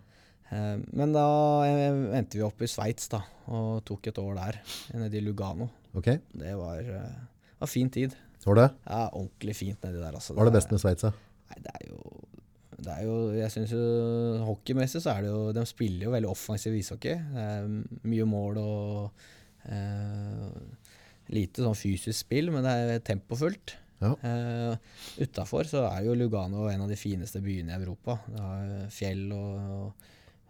[0.54, 1.26] Eh, men da
[2.16, 3.20] endte vi opp i Sveits da,
[3.52, 4.60] og tok et år der,
[4.96, 5.70] nede i Lugano.
[5.94, 6.82] Ok, Det var,
[7.60, 8.16] var fin tid.
[8.46, 8.70] var det?
[8.88, 10.14] Ja, Ordentlig fint nedi der.
[10.16, 10.34] Altså.
[10.34, 11.04] Var det best med Sveits?
[11.04, 12.13] Nei, det er jo
[12.84, 13.84] det er jo, jeg synes jo
[14.48, 17.16] Hockeymessig så er det jo De spiller jo veldig offensiv ishockey.
[17.34, 17.70] Det er
[18.12, 19.24] mye mål og
[19.72, 20.50] eh,
[21.34, 23.78] lite sånn fysisk spill, men det er tempofullt.
[24.04, 24.16] Ja.
[24.28, 24.74] Eh,
[25.24, 28.18] Utafor så er jo Lugano en av de fineste byene i Europa.
[28.28, 30.10] Det har fjell og,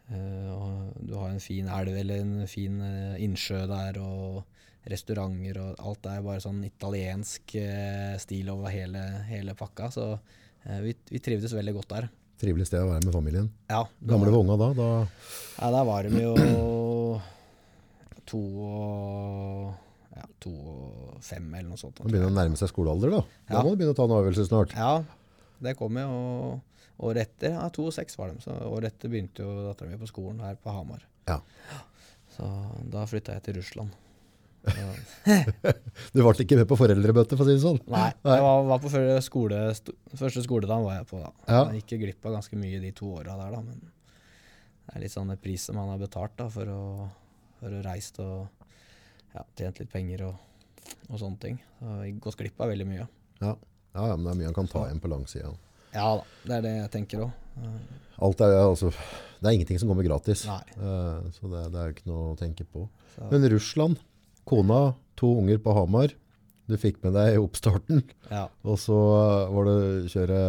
[0.09, 4.43] eh, og du har en fin elv eller en fin eh, innsjø der, og
[4.89, 9.91] restauranter og alt er bare sånn italiensk eh, stil over hele, hele pakka.
[9.93, 12.09] Så eh, vi, vi trivdes veldig godt der.
[12.43, 13.45] Trivelig sted å være med familien.
[13.71, 14.67] Ja, Gamle var- unga da?
[14.75, 14.87] da
[15.61, 16.33] ja, der var de jo
[18.27, 19.73] to og
[20.15, 21.99] ja, to og fem eller noe sånt.
[22.03, 23.21] man begynner å nærme seg skolealder, da.
[23.47, 23.63] Da Ja.
[23.63, 24.75] må du begynne å ta en avgjørelse snart.
[24.75, 25.03] Ja,
[25.61, 26.09] det kom jo.
[26.99, 28.39] Og året etter ja, to og seks var de.
[28.43, 31.01] Så året etter begynte jo dattera mi på skolen her på Hamar.
[31.27, 31.39] Ja.
[32.35, 32.43] Så
[32.89, 33.89] da flytta jeg til Russland.
[36.13, 37.79] Du ble ikke med på foreldrebøtte, for å si det sånn?
[37.91, 39.59] nei, jeg var, var på første, skole,
[40.19, 41.31] første skoledagen var jeg på da.
[41.49, 41.61] Ja.
[41.73, 43.61] Jeg gikk glipp av ganske mye de to åra der, da.
[43.65, 46.81] Men det er litt sånn pris som man har betalt da, for å,
[47.59, 48.47] for å reist og
[49.33, 50.39] ja, tjent litt penger og,
[51.09, 51.59] og sånne ting.
[51.81, 53.07] Så jeg gått glipp av veldig mye.
[53.43, 53.53] Ja.
[53.57, 55.51] ja, men det er mye han kan ta igjen på langsida.
[55.93, 57.35] Ja da, det er det jeg tenker òg.
[58.23, 58.89] Alt er, altså,
[59.41, 60.45] det er ingenting som kommer gratis.
[60.49, 60.61] Nei.
[60.77, 62.87] Eh, så det, det er jo ikke noe å tenke på.
[63.15, 63.99] Så- Men Russland,
[64.45, 66.13] kona, to unger på Hamar.
[66.67, 68.47] Du fikk med deg oppstarten, Ja.
[68.63, 70.39] og så eh, var det kjøre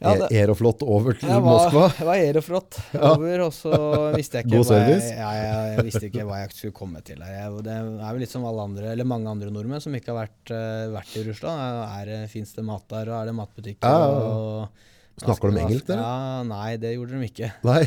[0.00, 1.82] Ja, e- det- Aeroflot over til var, Moskva.
[1.98, 3.10] jeg var aeroflot Ja.
[3.12, 3.72] over, og så
[4.16, 5.10] visste jeg ikke God hva jeg, service.
[5.12, 7.58] ja, jeg, jeg visste ikke hva jeg skulle komme til her.
[7.60, 10.54] Det er vel litt som alle andre, eller mange andre nordmenn som ikke har vært,
[10.56, 12.30] eh, vært i Russland.
[12.32, 13.84] Fins det mat der, og er det matbutikker?
[13.84, 14.32] Ja, ja, ja.
[14.32, 14.86] og-
[15.20, 16.00] Snakker de engelsk, dere?
[16.00, 17.52] Ja, nei, det gjorde de ikke.
[17.68, 17.82] Nei,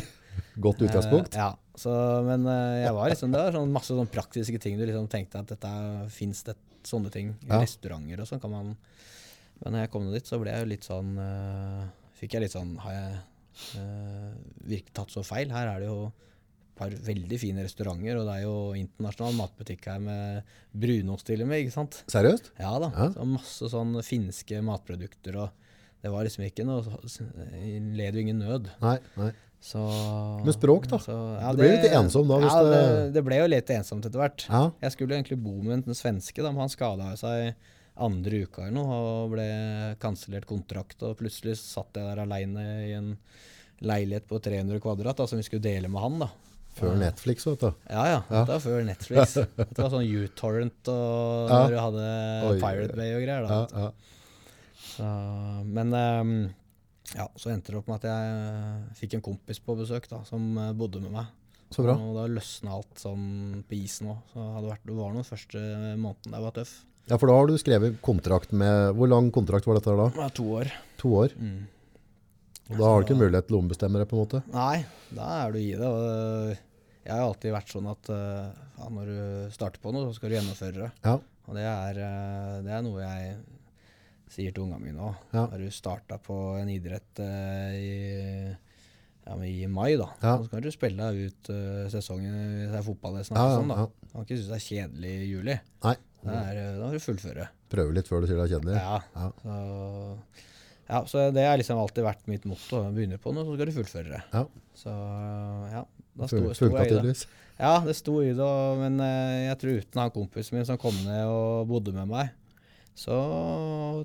[0.62, 1.34] godt utgangspunkt.
[1.34, 4.78] Uh, ja, så, men eh, jeg var liksom, det var sånn masse sånn praktiske ting
[4.78, 5.70] du liksom tenkte at dette
[6.14, 6.54] fins det
[6.86, 7.32] sånne ting.
[7.48, 7.58] Ja.
[7.62, 8.74] Restauranter og sånn kan man
[9.62, 11.84] Men når jeg kom dit, så ble jeg jo litt sånn uh,
[12.18, 13.14] Fikk jeg litt sånn Har jeg
[13.80, 14.34] uh,
[14.66, 15.54] virkelig tatt så feil?
[15.54, 19.86] Her er det jo et par veldig fine restauranter, og det er jo internasjonal matbutikk
[19.92, 22.00] her med brunost til og med, ikke sant?
[22.10, 22.50] Seriøst?
[22.58, 22.88] Ja da.
[22.96, 23.06] Ja.
[23.14, 26.82] Så masse sånn finske matprodukter, og det var liksom ikke noe
[27.94, 28.72] Led jo ingen nød.
[28.82, 29.30] Nei, nei.
[29.64, 29.80] Så,
[30.44, 30.98] Men språk, da?
[31.00, 31.14] Så,
[31.56, 34.44] Du ble litt ensomt da, ja, det, det- det ble jo litt ensomt etter hvert.
[34.50, 37.54] Ja, Jeg skulle egentlig bo med en svenske, da, men han skada seg
[37.96, 39.46] andre uka eller noe og ble
[40.02, 41.00] kansellert kontrakt.
[41.06, 43.14] Og plutselig satt jeg der aleine i en
[43.80, 46.18] leilighet på 300 kvadrat da, som vi skulle dele med han.
[46.26, 46.28] da.
[46.74, 47.68] før Netflix, vet du.
[47.88, 48.20] Ja, ja.
[48.28, 48.40] Ja.
[48.44, 49.34] Dette var før Netflix.
[49.56, 51.60] Det var sånn U-torrent og Ja.
[51.62, 53.46] når du hadde Pirate Bay og greier.
[53.46, 53.60] da.
[53.62, 53.90] Ja, ja.
[54.90, 55.06] Så,
[55.64, 56.34] men ehm,
[57.12, 60.54] ja, så endte det opp med at jeg fikk en kompis på besøk da, som
[60.60, 61.28] eh, bodde med meg.
[61.74, 61.96] Så bra.
[61.98, 64.18] Og da løsna alt sånn på isen òg.
[64.32, 65.62] Så vært, det var noen første
[66.00, 66.74] måneden der var tøff.
[67.10, 70.06] Ja, for da har du skrevet kontrakt med Hvor lang kontrakt var dette da?
[70.16, 70.70] Ja, to år.
[71.02, 71.34] To år.
[71.36, 71.66] Mm.
[72.70, 74.40] Og da har du ikke mulighet til å ombestemme deg, på en måte?
[74.54, 75.90] Nei, da er du i det.
[75.90, 76.54] Og
[77.04, 79.18] jeg har alltid vært sånn at eh, ja, når du
[79.52, 80.90] starter på noe, så skal du gjennomføre det.
[81.04, 81.18] Ja.
[81.44, 83.34] Og det er, eh, det er noe jeg
[84.34, 85.18] sier til ungene mine òg.
[85.34, 85.46] Ja.
[85.52, 88.54] Har du starta på en idrett uh, i,
[89.24, 90.34] ja, men i mai, da, Ja.
[90.38, 93.20] så skal du spille deg ut uh, sesongen hvis det er fotball.
[93.20, 93.86] Er Ja, sånn, da.
[94.04, 95.56] Du kan ikke synes det er kjedelig i juli.
[95.86, 95.94] Nei.
[96.24, 97.46] Det er, eh, da må du fullføre.
[97.68, 98.76] Prøve litt før du sier det er kjedelig.
[98.80, 99.26] Ja.
[99.42, 99.56] Så,
[100.88, 102.80] ja, så det har liksom alltid vært mitt motto.
[102.96, 104.20] Begynner på noe, så skal du fullføre det.
[104.32, 104.44] Ja.
[104.80, 104.94] Så
[105.74, 105.82] ja,
[106.16, 107.14] da sto, sto jeg i det.
[107.58, 108.48] Ja, det sto i det,
[108.80, 112.32] men jeg tror uten han kompisen min som kom ned og bodde med meg,
[112.94, 113.16] så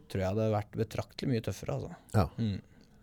[0.10, 1.98] tror jeg det hadde vært betraktelig mye tøffere, altså.
[2.16, 2.26] Ja.
[2.42, 2.58] Mm.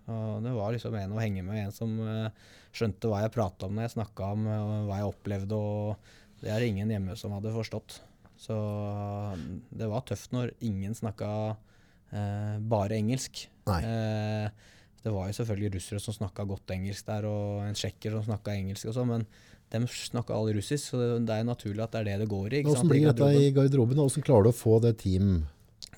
[0.07, 2.45] Og det var liksom en å henge med, en som eh,
[2.75, 6.53] skjønte hva jeg prata om når jeg snakka om eh, hva jeg opplevde, og det
[6.53, 8.01] er ingen hjemme som hadde forstått.
[8.39, 8.55] Så
[9.73, 11.31] det var tøft når ingen snakka
[12.13, 13.47] eh, bare engelsk.
[13.73, 14.47] Eh,
[15.07, 18.55] det var jo selvfølgelig russere som snakka godt engelsk der, og en tsjekker som snakka
[18.59, 19.27] engelsk og sånn, men
[19.71, 22.61] de snakka alle russisk, så det, det er naturlig at det er det det går
[22.61, 22.63] i.
[22.67, 23.99] Hvordan blir dette i garderoben?
[23.99, 25.39] og Hvordan klarer du å få det team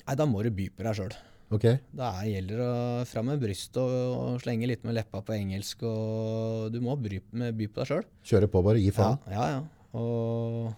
[0.09, 1.13] Nei, da må du by på deg sjøl.
[1.53, 1.79] Okay.
[1.93, 5.33] Da er- gjelder det å fram med brystet og, og slenge litt med leppa på
[5.37, 5.81] engelsk.
[5.85, 8.05] og Du må by, med, by på deg sjøl.
[8.25, 9.17] kjøre på bare, gi faen.
[9.29, 9.61] ja, ja.
[9.97, 10.69] Og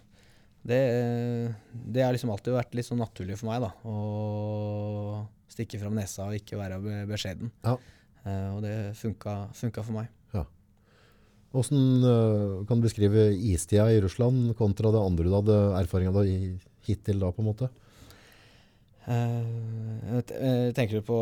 [0.67, 0.79] det,
[1.91, 3.71] det har liksom alltid vært litt sånn naturlig for meg, da.
[3.87, 7.51] Å stikke fram nesa og ikke være be- beskjeden.
[7.65, 7.75] Ja.
[8.21, 10.07] Uh, og det funka, funka for meg.
[10.35, 10.45] Ja.
[11.51, 16.21] Hvordan uh, kan du beskrive istida i Russland kontra det andre du hadde erfaring av
[16.87, 17.71] hittil da, på en måte?
[19.09, 21.15] Eh, eh, tenker du på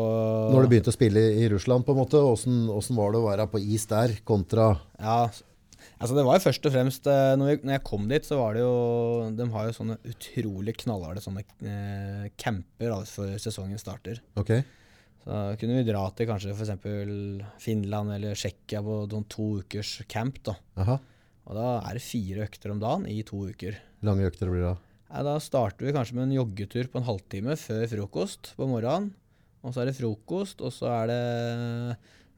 [0.52, 3.46] Når du begynte å spille i Russland, på en måte, hvordan var det å være
[3.48, 5.30] på is der kontra Ja,
[5.96, 8.42] altså det var jo først og fremst eh, når, vi, når jeg kom dit, så
[8.42, 8.74] var det jo
[9.38, 14.20] De har jo sånne utrolig knallharde sånne eh, camper altså, før sesongen starter.
[14.40, 14.66] Okay.
[15.24, 16.84] Så kunne vi dra til kanskje f.eks.
[17.60, 20.40] Finland eller Tsjekkia på noen to ukers camp.
[20.48, 20.56] da.
[20.80, 21.00] aha.
[21.50, 23.80] Og da er det fire økter om dagen i to uker.
[24.06, 24.89] Lange økter blir det da.
[25.10, 29.10] Nei, da starter vi kanskje med en joggetur på en halvtime før frokost på morgenen.
[29.66, 31.96] Og så er det frokost, og så er det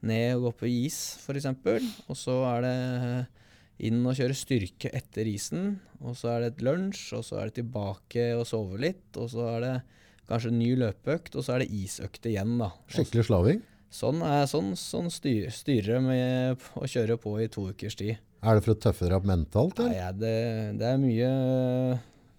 [0.09, 1.45] ned og gå på is, f.eks.
[2.09, 2.77] Og så er det
[3.87, 5.77] inn og kjøre styrke etter isen.
[6.01, 9.05] Og så er det et lunsj, og så er det tilbake og sove litt.
[9.21, 9.75] Og så er det
[10.27, 12.71] kanskje en ny løpeøkt, og så er det isøkt igjen, da.
[12.91, 13.61] Skikkelig slaving.
[13.93, 18.17] Sånn, er, sånn, sånn styr, styrer med å kjøre på i to ukers tid.
[18.43, 19.93] Er det for å tøffe dere opp mentalt, eller?
[19.93, 20.37] Nei, det,
[20.81, 21.29] det er mye,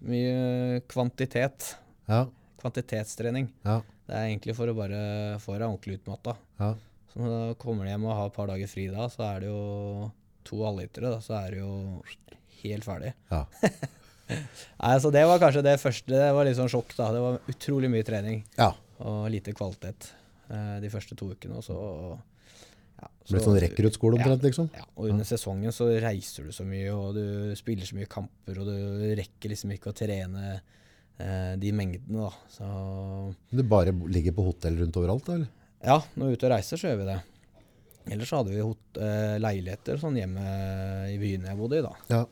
[0.09, 1.75] mye kvantitet.
[2.09, 2.25] Ja,
[2.61, 3.47] Kvantitetstrening.
[3.65, 4.99] ja, Det er egentlig for å bare
[5.41, 6.35] få deg ordentlig utmatta.
[6.59, 6.73] ja.
[7.15, 9.47] Så når du kommer hjem og har et par dager fri da, så er det
[9.47, 10.11] jo
[10.43, 12.01] to halvlitere, så er det jo
[12.63, 13.13] helt ferdig.
[13.31, 13.45] ja.
[14.27, 16.09] Nei, så det var kanskje det første.
[16.11, 17.11] Det var litt sånn sjokk, da.
[17.13, 18.71] Det var utrolig mye trening ja.
[19.05, 20.07] og lite kvalitet
[20.49, 21.59] eh, de første to ukene.
[21.61, 21.77] Og så
[23.01, 24.69] ja, så, Blitt sånn rekruttskole omtrent, liksom.
[24.75, 28.61] Ja, og under sesongen så reiser du så mye, og du spiller så mye kamper,
[28.61, 32.31] og du rekker liksom ikke å trene eh, de mengdene, da.
[32.51, 32.69] Så
[33.51, 35.53] Du bare ligger på hotell rundt overalt, da, eller?
[35.85, 37.19] ja, når vi er ute og reiser, så gjør vi det.
[38.15, 40.41] Ellers så hadde vi hot eh, leiligheter sånn hjemme
[41.09, 41.93] i byen jeg bodde i, da.
[42.13, 42.25] Ja.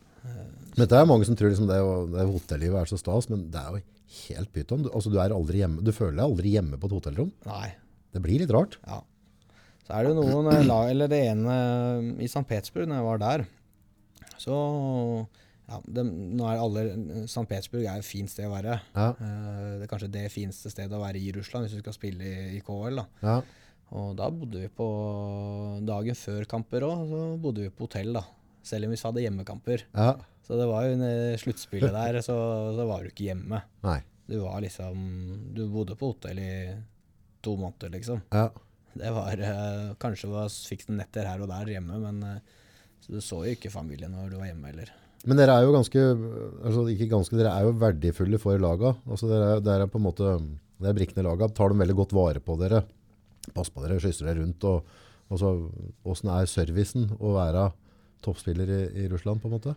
[0.78, 1.80] Men det er mange som tror liksom det,
[2.14, 3.82] det hotellivet er så stas, men det er jo
[4.24, 4.86] helt pyton.
[4.86, 7.34] Du, altså, du, er aldri hjemme, du føler deg aldri hjemme på et hotellrom.
[7.48, 7.74] Nei.
[8.14, 8.78] Det blir litt rart.
[8.86, 9.02] Ja.
[9.84, 12.46] Så er det jo noen eh, lag, eller det ene eh, i St.
[12.48, 13.46] Petersburg, når jeg var der,
[14.40, 14.58] så
[15.70, 16.82] ja, det, nå er alle,
[17.28, 17.44] St.
[17.50, 18.78] Petersburg er et fint sted å være.
[18.96, 21.96] Ja, Eh, det er kanskje det fineste stedet å være i Russland hvis du skal
[21.96, 23.00] spille i, i KL.
[23.02, 23.06] da.
[23.24, 23.38] ja,
[23.96, 24.88] Og da bodde vi på
[25.88, 28.24] dagen før kamper òg, så bodde vi på hotell, da.
[28.64, 29.88] Selv om vi hadde hjemmekamper.
[29.96, 30.14] ja.
[30.44, 32.34] Så det var jo under sluttspillet der, så,
[32.76, 33.62] så var du ikke hjemme.
[33.86, 34.02] Nei.
[34.28, 34.98] Du var liksom
[35.56, 36.50] Du bodde på hotell i
[37.44, 38.20] to måneder, liksom.
[38.36, 38.50] Ja.
[39.00, 40.36] Det var uh, Kanskje du
[40.70, 42.60] fikk noen netter her og der hjemme, men uh,
[43.04, 44.92] så du så jo ikke familien når du var hjemme heller.
[45.28, 46.02] Men dere er jo ganske,
[46.68, 48.94] altså ikke ganske, dere er jo verdifulle for laga.
[49.08, 50.34] Altså dere, er- dere er på en måte,
[50.84, 52.84] det er brikkene i laga, tar dem veldig godt vare på dere.
[53.56, 54.68] Pass på dere, skysser dere rundt.
[54.68, 55.00] Og,
[55.34, 55.64] Åssen
[56.04, 57.70] hvordan er servicen å være
[58.22, 59.74] toppspiller i, i Russland på en måte?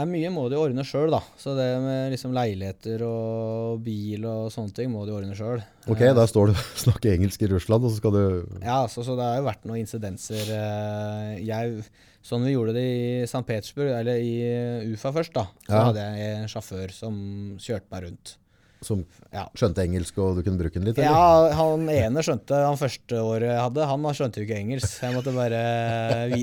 [0.00, 1.18] Er mye må de ordne sjøl, da.
[1.40, 5.60] Så det med liksom leiligheter og bil og sånne ting må de ordne sjøl.
[5.90, 8.22] Ok, der står du og snakker engelsk i Russland, og så skal du...
[8.64, 10.54] Ja, så, så det har jo vært noen incidenser.
[10.56, 11.84] eh, Jeg,
[12.24, 13.44] sånn vi gjorde det i St.
[13.48, 15.46] Petersburg, eller i eh, UFA først, da.
[15.68, 15.84] Så Ja.
[15.90, 17.20] hadde jeg en sjåfør som
[17.60, 18.36] kjørte meg rundt.
[18.82, 19.44] Som Ja.
[19.54, 21.10] skjønte engelsk, og du kunne bruke den litt, eller?
[21.12, 24.94] Ja, han ene skjønte Han første året jeg hadde, han skjønte jo ikke engelsk.
[25.04, 25.60] Jeg måtte bare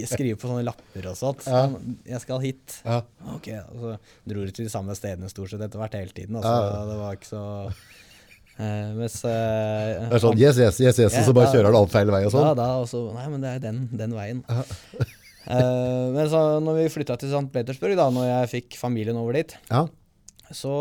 [0.06, 1.48] skrive på sånne lapper og sånt.
[1.50, 1.64] Ja.
[2.14, 2.78] Jeg skal hit.
[2.86, 3.02] Ja.
[3.34, 3.94] Ok, og så
[4.30, 6.38] dro de til de samme stedene stort sett etter hvert hele tiden.
[6.38, 6.86] Altså, Ja.
[6.92, 7.44] Det var ikke så
[8.58, 9.30] Uh, Mens uh,
[10.10, 12.10] Det er sånn, yes, yes, yes, yes, og så bare da, kjører du alt feil
[12.10, 12.56] vei og Ja, sånn.
[12.58, 14.40] da, og så, nei, men det er den, den veien.
[15.48, 17.52] Uh, men så når vi flytta til St.
[17.54, 19.84] Petersburg, da når jeg fikk familien over dit, Ja,
[20.56, 20.72] så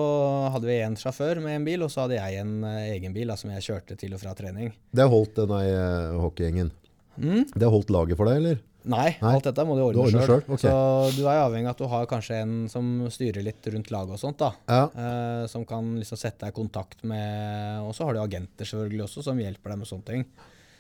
[0.55, 3.33] hadde vi en sjåfør med en bil, og så hadde jeg en uh, egen bil
[3.33, 4.72] da, som jeg kjørte til og fra trening.
[4.94, 6.70] det holdt denne uh, hockeygjengen.
[7.16, 7.46] Mm?
[7.55, 8.64] Det holdt laget for deg, eller?
[8.87, 9.31] Nei, Nei.
[9.35, 10.42] alt dette må du Du ordne ordner sjøl.
[10.46, 10.61] selv.
[10.62, 14.14] Så du er avhengig av at du har kanskje en som styrer litt rundt laget
[14.14, 14.38] og sånt.
[14.38, 14.52] da.
[14.70, 18.68] Ja, Uh, som kan liksom sette deg i kontakt med Og så har du agenter
[18.68, 20.22] selvfølgelig også, som hjelper deg med sånne ting.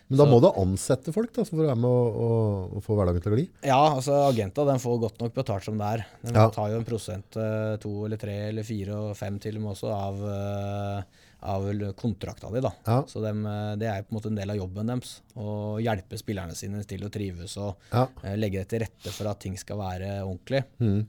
[0.08, 2.82] Men da Så- må du ansette folk da, for å være med og, og, og
[2.84, 3.46] få hverdagen til å gli.
[3.66, 6.04] Ja, altså agenta den får godt nok betalt som det er.
[6.22, 6.48] Den Ja.
[6.54, 9.72] tar jo en prosent, eh, to eller tre eller fire og fem til og med
[9.74, 11.02] også, av, eh,
[11.42, 11.66] av
[11.98, 12.60] kontrakta di.
[12.60, 12.72] da.
[12.86, 15.20] Ja, Så dem, eh, det er på en måte en del av jobben deres.
[15.36, 18.06] Å hjelpe spillerne sine til å trives og ja.
[18.36, 20.64] legge det til rette for at ting skal være ordentlig.
[20.80, 21.06] Mm.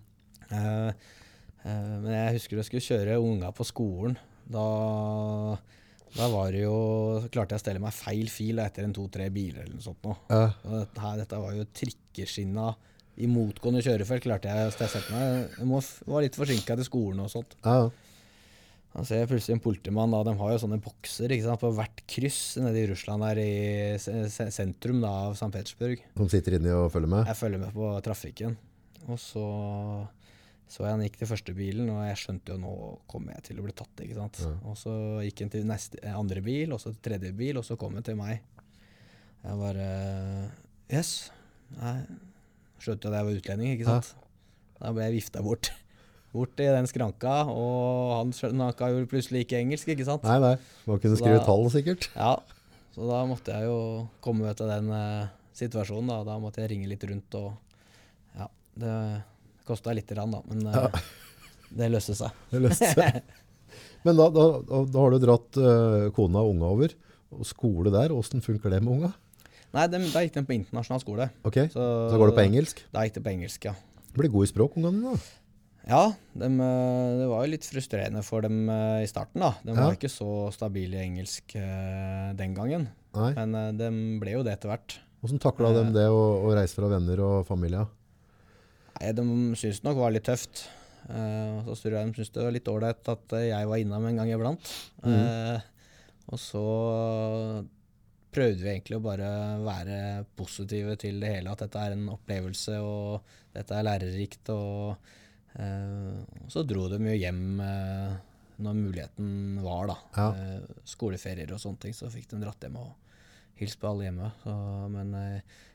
[0.52, 0.92] Uh,
[1.66, 4.18] uh, men jeg husker jeg skulle kjøre unga på skolen.
[4.50, 5.58] Da,
[6.18, 6.74] da var det jo,
[7.24, 10.02] så klarte jeg å stelle meg feil fil etter en to-tre biler eller noe sånt.
[10.04, 10.16] Nå.
[10.34, 10.48] Ja.
[10.66, 12.72] Dette, her, dette var jo trikkeskinna
[13.18, 14.26] i motgående kjørefelt.
[14.26, 15.56] klarte jeg å stelle meg.
[15.62, 17.56] Jeg må, var litt forsinka til skolen og sånt.
[17.66, 17.88] ja.
[18.98, 22.00] Da ser jeg plutselig en politimann, da, de har jo sånne bokser sant, på hvert
[22.10, 25.52] kryss nede i Russland der i se- se- sentrum da, av St.
[25.54, 26.02] Petersburg.
[26.18, 27.28] Som sitter inni og følger med.
[27.30, 28.56] Jeg følger med på trafikken.
[29.06, 29.44] Og så
[30.68, 32.72] så han gikk til første bilen, og jeg skjønte jo nå
[33.08, 34.02] kommer jeg til å bli tatt.
[34.04, 34.40] ikke sant?
[34.44, 34.52] Ja.
[34.68, 37.64] Og så gikk han til neste, eh, andre bil, og så til tredje bil, og
[37.68, 38.42] så kom han til meg.
[39.44, 39.88] Jeg bare
[40.92, 41.30] Yes.
[41.80, 42.02] Nei.
[42.80, 44.14] Skjønte at jeg var utlending, ikke sant.
[44.80, 45.72] Da ble jeg vifta bort.
[46.38, 50.26] Bort i den skranka, og han snakka jo plutselig ikke engelsk, ikke sant.
[50.28, 50.52] Nei, nei.
[50.86, 52.10] Må kunne skrive da- tall, sikkert.
[52.20, 52.34] Ja,
[52.94, 53.78] så da måtte jeg jo
[54.22, 56.20] komme til den eh, situasjonen, da.
[56.28, 57.56] Da måtte jeg ringe litt rundt og
[58.38, 58.92] Ja, det
[59.68, 60.88] kosta lite grann, da, men ja.
[61.82, 62.42] det løste seg.
[62.54, 63.22] Det løste seg.
[64.06, 64.44] Men da, da,
[64.88, 66.94] da, har du dratt uh, kona og unga over.
[67.36, 69.10] Og skole der, åssen funker det med unga?
[69.76, 71.28] Nei, de, da gikk de på internasjonal skole.
[71.48, 71.82] Ok, Så,
[72.14, 72.80] Så går det på engelsk?
[72.94, 73.74] Da gikk det på engelsk, ja.
[74.16, 75.18] Blir gode i språk, ungene dine.
[75.88, 76.04] Ja,
[76.36, 79.54] dem, eh, det var jo litt frustrerende for dem eh, i starten, da.
[79.64, 79.86] De Ja.
[79.86, 82.90] var ikke så stabile i engelsk uh, den gangen.
[83.16, 83.32] Nei.
[83.38, 84.98] Men uh, de ble jo det etter hvert.
[85.24, 87.86] Hvordan takla de det å, å reise fra venner og familie?
[88.98, 89.24] Nei, De
[89.58, 90.66] syntes nok var litt tøft.
[91.08, 94.08] Uh, så tror jeg de syntes det var litt ålreit at eh, jeg var innom
[94.10, 94.72] en gang iblant.
[95.08, 95.68] Eh,
[96.28, 96.64] og så
[98.36, 99.30] prøvde vi egentlig å bare
[99.64, 100.00] være
[100.36, 101.54] positive til det hele.
[101.54, 104.52] At dette er en opplevelse, og dette er lærerikt.
[104.52, 105.08] Og,
[105.56, 107.42] uh, så dro de jo hjem
[108.58, 109.32] når muligheten
[109.64, 109.98] var, da.
[110.18, 110.28] Ja.
[110.90, 111.96] Skoleferier og sånne ting.
[111.96, 112.92] Så fikk de dratt hjem og
[113.62, 114.34] hilst på alle hjemme.
[114.44, 114.54] Så,
[114.92, 115.16] men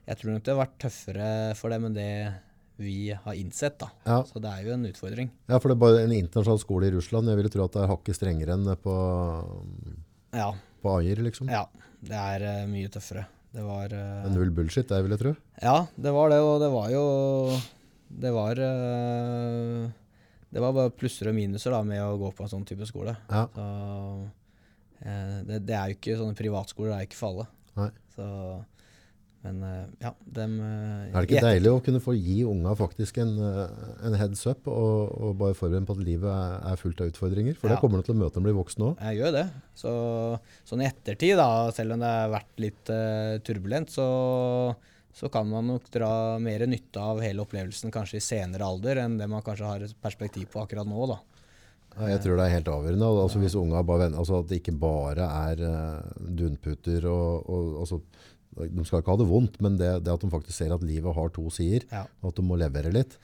[0.04, 2.10] jeg tror nok det har vært tøffere for dem enn det
[2.82, 3.88] vi har innsett, da.
[4.08, 4.18] Ja.
[4.28, 5.30] Så det er jo en utfordring.
[5.48, 7.30] Ja, for det er bare en internasjonal skole i Russland.
[7.30, 8.96] Jeg ville tro at det er hakket strengere enn på,
[10.36, 10.50] Ja.
[10.82, 11.50] på Ajer, liksom.
[11.52, 11.66] ja
[12.02, 13.24] det er uh, mye tøffere.
[13.52, 15.30] Det var eh, Null bullshit, det vil jeg tro.
[15.60, 17.02] Ja, det var det, og det var jo
[18.08, 19.90] Det var uh,
[20.48, 23.12] Det var bare plusser og minuser da med å gå på en sånn type skole.
[23.28, 23.44] Ja.
[23.52, 23.66] Så,
[25.48, 27.46] det, det er jo ikke sånne privatskoler, det er ikke for alle.
[27.76, 27.90] Nei.
[28.14, 28.26] Så,
[29.42, 32.76] men eh, ja, dem eh, Er det ikke jeg, deilig å kunne få gi unga
[32.78, 36.54] faktisk en, eh, en heads up, og, og bare forberede dem på at livet er,
[36.70, 37.56] er fullt av utfordringer?
[37.58, 37.74] For Ja.
[37.74, 39.02] det kommer du til å møte når du blir voksen òg.
[39.08, 39.44] Jeg gjør det.
[39.82, 39.92] Så,
[40.68, 44.06] sånn i ettertid, da, selv om det har vært litt uh, turbulent, så,
[45.10, 49.18] så kan man nok dra mer nytte av hele opplevelsen kanskje i senere alder enn
[49.18, 51.06] det man kanskje har et perspektiv på akkurat nå.
[51.10, 51.18] da.
[52.08, 53.08] Jeg tror det er helt avgjørende.
[53.20, 57.98] Altså, hvis unga bare, altså, at det ikke bare er uh, dunputer og, og altså,
[58.52, 61.14] De skal ikke ha det vondt, men det, det at de faktisk ser at livet
[61.16, 62.02] har to sider, Ja.
[62.20, 63.14] og at de må levere litt,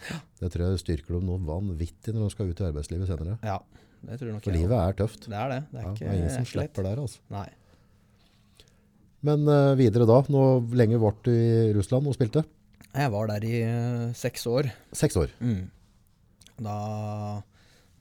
[0.41, 3.37] det tror jeg styrker dem noe vanvittig når de skal ut i arbeidslivet senere.
[3.45, 3.59] ja,
[4.09, 5.27] det tror jeg nok For jeg livet er tøft.
[5.29, 5.61] Det er det.
[5.73, 6.71] Det er Ja, ikke det er ingen som slipper lett.
[6.73, 7.03] slipper der.
[7.03, 7.21] altså.
[7.35, 7.49] Nei.
[9.29, 10.43] Men uh, videre da, nå
[10.79, 12.45] lenge ble du i Russland og spilte?
[12.95, 14.71] Jeg var der i uh, seks år.
[14.97, 15.33] Seks år.
[15.43, 15.67] Mm.
[16.63, 16.77] Da,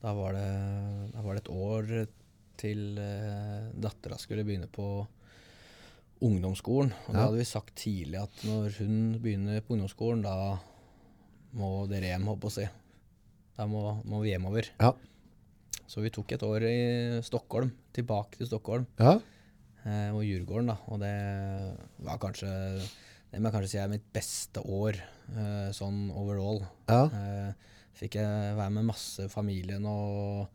[0.02, 0.48] da, var det,
[1.16, 1.92] da var det et år
[2.62, 4.88] til uh, dattera skulle begynne på
[6.22, 6.92] ungdomsskolen.
[7.08, 7.26] Og da Ja.
[7.28, 10.60] hadde vi sagt tidlig at når hun begynner på ungdomsskolen, da
[11.58, 12.68] må dere hjem, holdt på å si.
[13.58, 14.70] Da må, må vi hjemover.
[14.80, 14.94] Ja.
[15.88, 18.86] Så vi tok et år i Stockholm, tilbake til Stockholm.
[19.00, 19.20] Ja,
[19.86, 20.78] eh, og Djurgården, da.
[20.92, 21.14] Og det
[22.04, 22.52] var kanskje
[23.32, 24.96] Det må jeg kanskje si er mitt beste år
[25.36, 26.62] eh, sånn overall.
[26.88, 27.06] ja.
[27.12, 27.54] Eh,
[27.98, 30.48] fikk jeg være med masse familien og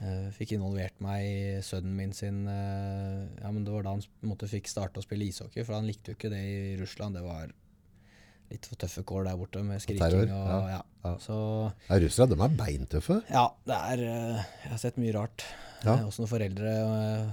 [0.00, 4.02] eh, fikk involvert meg i sønnen min sin eh, Ja, men det var da han
[4.26, 7.16] måtte fikk starte å spille ishockey, for han likte jo ikke det i Russland.
[7.16, 7.52] Det var
[8.50, 10.82] litt for tøffe kår der borte med skriking terror, og ja, ja.
[11.08, 11.14] ja.
[11.18, 11.36] Så
[11.88, 13.16] ja russere de er beintøffe.
[13.32, 15.46] ja, det er eh, Jeg har sett mye rart.
[15.84, 15.96] Ja.
[16.06, 17.32] Også Åssen foreldre eh,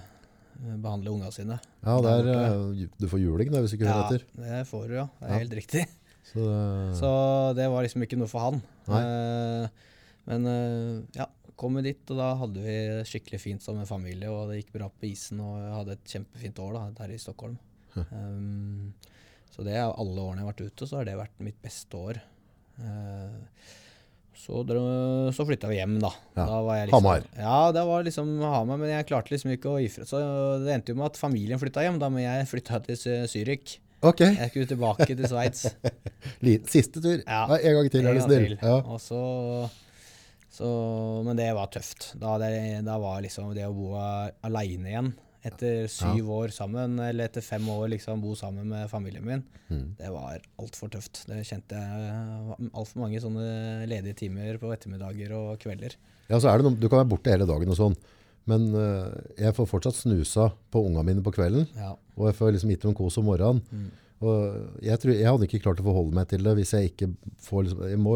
[0.82, 1.60] behandler unga sine.
[1.84, 2.32] Ja, der
[2.99, 4.26] du får juling da, hvis ikke hører Ja, etter.
[4.41, 5.06] det får du, ja.
[5.19, 5.39] Det er Ja.
[5.43, 5.86] helt riktig.
[6.34, 6.43] Så,
[6.97, 7.10] Så
[7.58, 8.62] det var liksom ikke noe for han.
[8.88, 9.69] Nei.
[10.26, 10.45] Men
[11.17, 11.26] ja,
[11.60, 12.76] kom vi dit, og da hadde vi
[13.10, 16.12] skikkelig fint som en familie, og det gikk bra på isen, og jeg hadde et
[16.16, 17.58] kjempefint år da, der i Stockholm.
[17.96, 18.94] Um,
[19.54, 22.00] så det er alle årene jeg har vært ute, så har det vært mitt beste
[22.00, 22.20] år.
[22.82, 23.38] Uh,
[24.44, 26.10] så dro- så flytta vi hjem, da.
[26.36, 26.48] Ja.
[26.50, 27.28] da liksom, Hamar.
[27.38, 30.20] Ja, det var liksom Hamar, men jeg klarte liksom ikke å gi fra Så
[30.66, 32.98] det endte jo med at familien flytta hjem, da, men jeg flytta til
[33.30, 33.78] Zürich.
[34.04, 35.62] Ok, Jeg skulle tilbake til Sveits.
[36.74, 37.22] Siste tur.
[37.24, 38.58] Ja, en gang til, er du snill.
[38.58, 38.82] Ja.
[38.84, 39.20] Og så,
[40.54, 40.68] så,
[41.26, 42.12] men det var tøft.
[42.22, 42.52] Da, det,
[42.86, 43.94] da var liksom det å bo
[44.46, 45.13] aleine igjen
[45.44, 49.42] etter syv år sammen, eller etter fem år liksom bo sammen med familien min,
[49.74, 49.96] Mm.
[49.98, 51.24] det var altfor tøft.
[51.26, 55.96] Det kjente jeg altfor mange sånne ledige timer på ettermiddager og kvelder.
[56.30, 57.96] Ja, så er det noe, Du kan være borte hele dagen og sånn,
[58.46, 61.96] men uh, jeg får fortsatt snusa på unga mine på kvelden, Ja.
[62.16, 63.63] og jeg får liksom gitt dem kos om morgenen.
[63.72, 63.89] Mm.
[64.24, 67.10] Og jeg, tror, jeg hadde ikke klart å forholde meg til det hvis jeg ikke
[67.43, 68.14] får liksom, Jeg må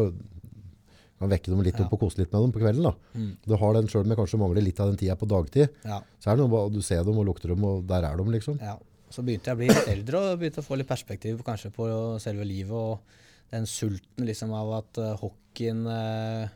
[1.18, 2.86] kan vekke dem litt opp og kose litt med dem på kvelden.
[2.86, 2.92] da.
[3.14, 3.30] Mm.
[3.44, 5.72] Du har den selv men kanskje mangler litt av den tida på dagtid.
[5.84, 5.98] Ja.
[6.22, 8.60] Så er det noe du ser dem og lukter dem, og der er de, liksom.
[8.62, 8.76] Ja.
[9.10, 11.88] Så begynte jeg å bli litt eldre og begynte å få litt perspektiv kanskje på
[12.22, 12.76] selve livet.
[12.76, 16.54] Og den sulten liksom av at uh, hockeyen uh,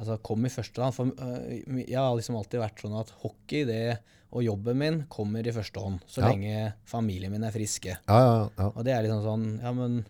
[0.00, 0.94] Altså kom i første hånd.
[0.96, 3.98] For uh, jeg har liksom alltid vært sånn at hockey det,
[4.32, 6.04] og jobben min kommer i første hånd.
[6.08, 6.30] Så Ja.
[6.30, 7.98] lenge familien min er friske.
[8.06, 8.68] Ja, ja, ja.
[8.70, 10.04] Og det er liksom sånn Ja, men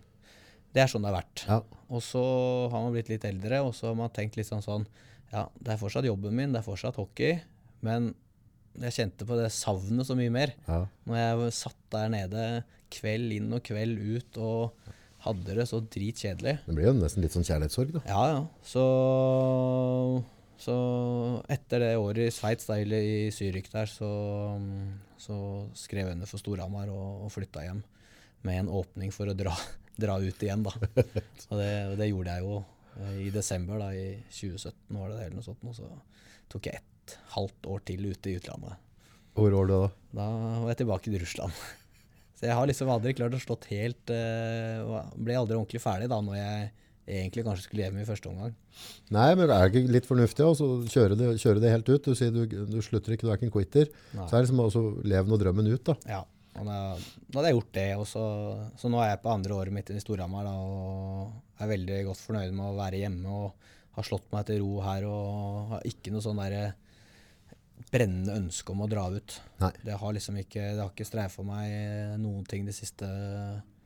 [0.75, 1.45] det er sånn det har vært.
[1.49, 1.61] ja.
[1.91, 2.21] Og så
[2.71, 4.85] har man blitt litt eldre, og så har man tenkt litt sånn sånn
[5.33, 7.41] Ja, det er fortsatt jobben min, det er fortsatt hockey,
[7.87, 8.13] men
[8.79, 10.53] jeg kjente på det savnet så mye mer.
[10.69, 10.85] ja.
[11.11, 12.45] Når jeg satt der nede
[12.95, 14.95] kveld inn og kveld ut og
[15.27, 16.55] hadde det så dritkjedelig.
[16.65, 18.01] Det blir jo nesten litt sånn kjærlighetssorg, da.
[18.09, 18.41] Ja, ja.
[18.65, 18.85] Så,
[20.61, 20.77] så
[21.53, 24.09] etter det året i Sveits, eller i Zürich der, så,
[25.21, 25.37] så
[25.79, 27.83] skrev jeg under for Storhamar og, og flytta hjem
[28.47, 29.53] med en åpning for å dra,
[29.99, 30.73] dra ut igjen, da.
[31.51, 31.71] Og det,
[32.01, 32.61] det gjorde jeg jo
[33.01, 35.67] eh, i desember da, i 2017, var det det, eller noe sånt.
[35.67, 35.91] Og så
[36.53, 38.79] tok jeg et halvt år til ute i utlandet.
[39.39, 39.85] Hvor var du da?
[40.21, 40.27] Da
[40.65, 41.55] var jeg tilbake til Russland.
[42.41, 46.23] Så jeg har liksom aldri klart å slått helt uh, Ble aldri ordentlig ferdig da
[46.25, 46.71] når jeg
[47.11, 48.55] egentlig kanskje skulle hjem i første omgang.
[49.13, 50.55] Nei, men det er det ikke litt fornuftig å
[50.89, 52.07] kjøre, det- kjøre det helt ut?
[52.07, 53.91] Du sier du, du slutter ikke, du er ikke en quitter.
[54.15, 54.25] Nei.
[54.31, 55.97] Så er det liksom også lev og drømmen ut, da.
[56.09, 56.21] Ja,
[56.59, 56.77] og da,
[57.31, 57.89] da hadde jeg gjort det.
[58.01, 58.25] Og så,
[58.81, 62.55] så nå er jeg på andre året mitt i Storhamar og er veldig godt fornøyd
[62.57, 66.25] med å være hjemme og har slått meg til ro her og har ikke noe
[66.25, 66.73] sånn der
[67.91, 69.37] brennende ønske om å dra ut.
[69.63, 69.71] Nei.
[69.87, 73.09] Det har liksom ikke, det har ikke streifa meg noen ting de siste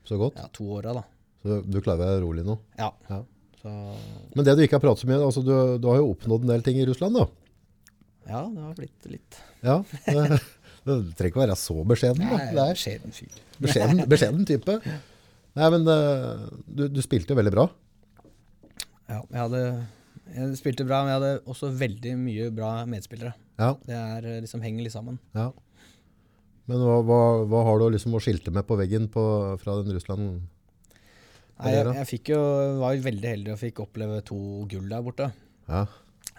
[0.09, 0.37] Så godt.
[0.41, 0.99] ja, to åra.
[1.45, 2.59] Så du klarer deg rolig nå.
[2.81, 2.91] Ja.
[3.09, 3.23] Ja.
[3.63, 3.71] Så
[4.35, 6.53] Men det du ikke har pratet så mye, altså du, du har jo oppnådd en
[6.53, 7.29] del ting i Russland, da.
[8.29, 9.79] ja, det har blitt litt Ja.
[10.85, 12.39] Det, trenger ikke å være så beskjeden, da.
[12.39, 13.43] Nei, Det beskjeden fyr.
[13.65, 14.79] beskjeden, beskjeden type.
[15.55, 17.69] Nei, men eh, du, du spilte jo veldig bra.
[19.09, 19.63] Ja, jeg hadde
[20.35, 23.35] jeg spilte bra, men jeg hadde også veldig mye bra medspillere.
[23.61, 25.21] Ja, Det er eh, liksom henger litt sammen.
[25.37, 25.51] ja.
[26.65, 29.23] Men hva, hva, hva har du liksom å skilte med på veggen på,
[29.61, 30.39] fra den Russland?
[31.61, 32.39] Nei, jeg, jeg fikk jo,
[32.81, 34.39] var jo veldig heldig og fikk oppleve to
[34.71, 35.27] gull der borte.
[35.69, 35.83] Ja,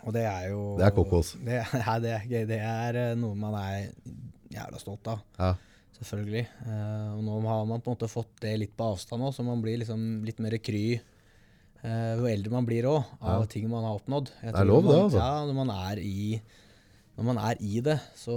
[0.01, 1.35] Og det er jo Det er kokos.
[1.45, 2.47] Det, ja, det er.
[2.49, 3.85] Det er eh, noe man er
[4.53, 5.23] jævla stolt av.
[5.39, 5.55] ja.
[5.95, 6.41] Selvfølgelig.
[6.67, 9.45] Eh, og nå har man på en måte fått det litt på avstand òg, så
[9.47, 13.45] man blir liksom litt mer kry eh, jo eldre man blir òg, av Ja.
[13.47, 14.27] ting man har oppnådd.
[14.43, 15.21] Jeg Det er lov, det, altså.
[15.23, 16.41] Ja, når man er i,
[17.15, 18.35] når man er i det, så,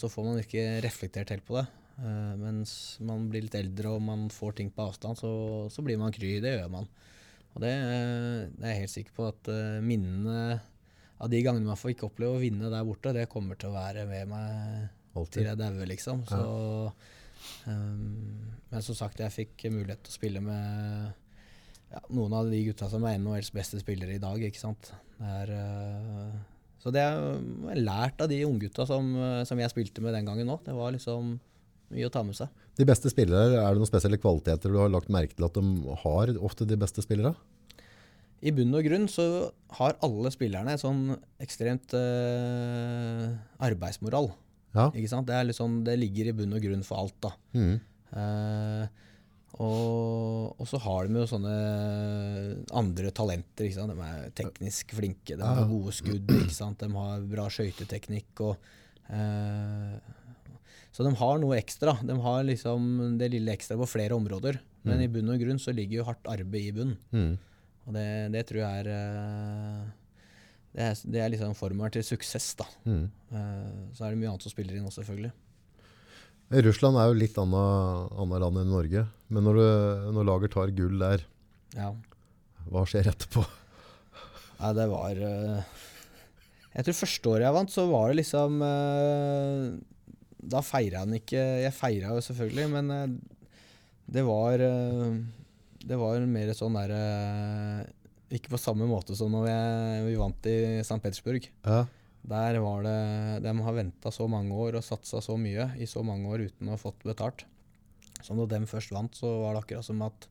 [0.00, 1.66] så får man ikke reflektert helt på det.
[2.00, 5.98] Eh, mens man blir litt eldre og man får ting på avstand, så, så blir
[6.00, 6.40] man kry.
[6.40, 6.88] Det gjør man.
[7.56, 10.60] Og det, eh, det er jeg helt sikker på at eh, minnene
[11.20, 13.76] av de gangene man får ikke oppleve å vinne der borte, det kommer til å
[13.76, 14.88] være med meg
[15.30, 16.24] til jeg dauer, liksom.
[16.28, 16.40] Så,
[17.70, 21.08] um, men som sagt, jeg fikk mulighet til å spille med
[21.94, 24.92] ja, noen av de gutta som er NHLs beste spillere i dag, ikke sant.
[25.16, 26.36] Det er, uh,
[26.82, 29.08] så det har lært av de unggutta som,
[29.48, 30.60] som jeg spilte med den gangen òg.
[30.68, 31.34] Det var liksom
[31.94, 32.50] mye å ta med seg.
[32.76, 35.96] De beste spillere, er det noen spesielle kvaliteter du har lagt merke til at de
[36.02, 37.34] har ofte de beste spillere?
[38.44, 39.48] I bunn og grunn så
[39.78, 43.32] har alle spillerne sånn ekstremt uh,
[43.64, 44.28] arbeidsmoral.
[44.74, 44.90] Ja.
[44.90, 45.28] Ikke sant?
[45.28, 47.32] Det, er sånn, det ligger i bunn og grunn for alt, da.
[47.56, 47.76] Mm.
[48.16, 49.04] Eh,
[49.56, 51.54] og, og så har de jo sånne
[52.76, 53.68] andre talenter.
[53.68, 53.94] Ikke sant?
[53.94, 56.82] De er teknisk flinke, de har gode skudd, ikke sant?
[56.82, 58.44] de har bra skøyteteknikk.
[58.44, 58.70] og,
[59.08, 59.96] eh,
[60.92, 61.96] Så de har noe ekstra.
[62.04, 64.60] De har liksom det lille ekstra på flere områder.
[64.86, 66.96] Men i bunn og grunn så ligger jo hardt arbeid i bunn.
[67.10, 67.32] Mm.
[67.86, 69.86] Og det, det tror jeg er eh,
[70.76, 72.66] det er, det er liksom formelen til suksess, da.
[72.84, 73.06] Mm.
[73.32, 75.32] Eh, så er det mye annet som spiller inn også, selvfølgelig.
[76.66, 79.06] Russland er jo litt annet, land enn Norge.
[79.34, 81.24] Men når, du, når lager tar gull der,
[81.74, 81.88] Ja.
[82.70, 83.42] hva skjer etterpå?
[84.60, 85.80] Nei, det var eh,
[86.76, 89.64] Jeg tror første året jeg vant, så var det liksom eh,
[90.54, 93.16] Da feira han ikke Jeg feira jo selvfølgelig, men eh,
[94.16, 95.18] det var eh,
[95.84, 97.02] Det var mer sånn derre
[98.36, 100.98] Ikke på samme måte som når jeg, vi vant i St.
[101.02, 101.46] Petersburg.
[101.66, 101.84] Ja.
[102.26, 102.96] Der var det
[103.44, 106.68] De har venta så mange år og satsa så mye i så mange år uten
[106.68, 107.44] å ha fått betalt.
[108.24, 110.26] Så når de først vant, så var det akkurat som at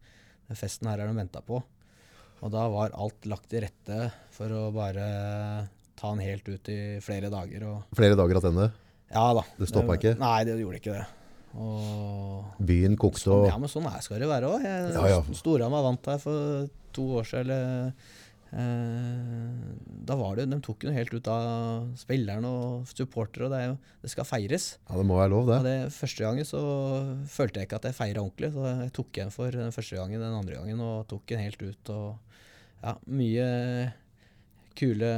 [0.49, 1.61] den festen her er de venta på.
[2.43, 5.05] Og da var alt lagt til rette for å bare
[5.95, 7.63] ta den helt ut i flere dager.
[7.71, 8.67] Og Flere dager attende.
[9.13, 9.45] ja da.
[9.57, 10.17] Det stoppa ikke?
[10.19, 11.05] Nei, det gjorde ikke det.
[11.55, 14.65] Og Byen kokte sånn, og ja, men sånn er, skal det være òg.
[14.65, 15.23] Ja, ja.
[15.37, 17.51] Storhamar vant her for to år siden.
[17.51, 17.93] Eller,
[18.55, 19.71] eh,
[20.07, 23.47] da var det, De tok jo helt ut av spillerne og supportere.
[23.47, 24.67] og det, jo, det skal feires.
[24.89, 25.57] Ja, det må være lov, det.
[25.59, 26.61] Og det Første gangen så
[27.31, 30.21] følte jeg ikke at jeg feira ordentlig, så jeg tok igjen for den første gangen
[30.21, 31.89] den andre gangen og tok den helt ut.
[31.89, 32.17] og
[32.83, 33.93] ja, Mye
[34.75, 35.11] kule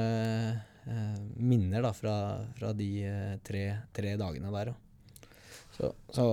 [0.88, 2.18] eh, minner da fra,
[2.58, 3.64] fra de eh, tre,
[3.94, 4.72] tre dagene der.
[4.72, 4.84] da.
[5.78, 6.24] Så, så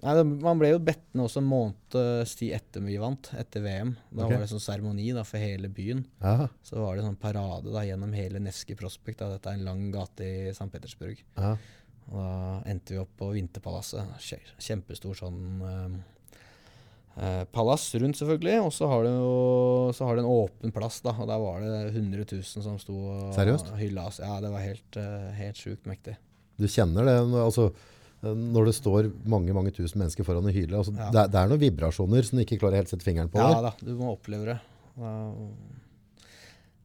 [0.00, 3.60] nei, det, Man ble jo bedt ned også en måneds tid etter vi vant, etter
[3.64, 3.90] VM.
[4.08, 4.38] Da okay.
[4.38, 6.00] var det sånn seremoni for hele byen.
[6.24, 6.46] Aha.
[6.64, 9.20] Så var det sånn parade da, gjennom hele Nevskij Prospekt.
[9.20, 9.28] Da.
[9.34, 10.70] Dette er en lang gate i St.
[10.72, 11.20] Petersburg.
[11.36, 11.52] Aha.
[12.10, 12.38] Og da
[12.72, 14.16] endte vi opp på Vinterpalasset.
[14.24, 16.00] Kje- Kjempestor sånn eh,
[17.20, 18.56] eh, palass rundt, selvfølgelig.
[18.64, 21.12] Og så har det jo så har det en åpen plass, da.
[21.20, 23.74] Og der var det 100 000 som sto og Seriøst?
[23.78, 24.24] hylla oss.
[24.24, 26.16] Ja, det var helt, eh, helt sjukt mektig.
[26.56, 27.70] Du kjenner det, altså,
[28.22, 30.76] når det står mange mange tusen mennesker foran og hyler.
[30.82, 31.10] Altså, Ja.
[31.14, 33.38] det, det er noen vibrasjoner som du ikke klarer helt å sette fingeren på.
[33.40, 34.58] Ja da, du må oppleve det.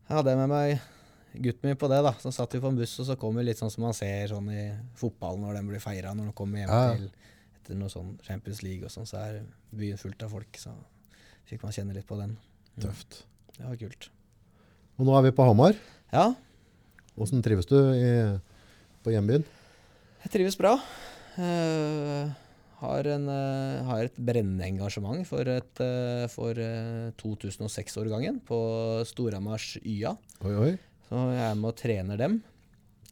[0.06, 0.80] Jeg hadde med meg
[1.36, 2.14] gutten min på det, da.
[2.22, 4.30] Så satt vi på en buss, og så kom vi litt sånn som man ser
[4.32, 4.66] sånn i
[5.00, 6.94] fotballen når den blir feira, når den kommer hjem Ja.
[6.96, 7.10] til
[7.60, 9.42] etter noe sånn Champions League og sånn, så er
[9.76, 10.56] byen fullt av folk.
[10.62, 10.72] Så
[11.50, 12.38] fikk man kjenne litt på den.
[12.80, 13.24] Tøft.
[13.58, 14.10] Det var kult.
[15.00, 15.76] Og nå er vi på Hamar.
[16.14, 16.34] Ja,
[17.18, 18.40] Hvordan trives du i,
[19.04, 19.44] på hjembyen?
[20.26, 20.78] jeg trives bra.
[21.38, 22.30] Eh,
[22.82, 28.60] har, en, eh, har et brennende engasjement for, et, eh, for eh, 2006-årgangen på
[29.10, 30.16] Storhamars YA.
[30.46, 30.74] Oi, oi.
[31.10, 32.42] Så jeg er med og trener dem.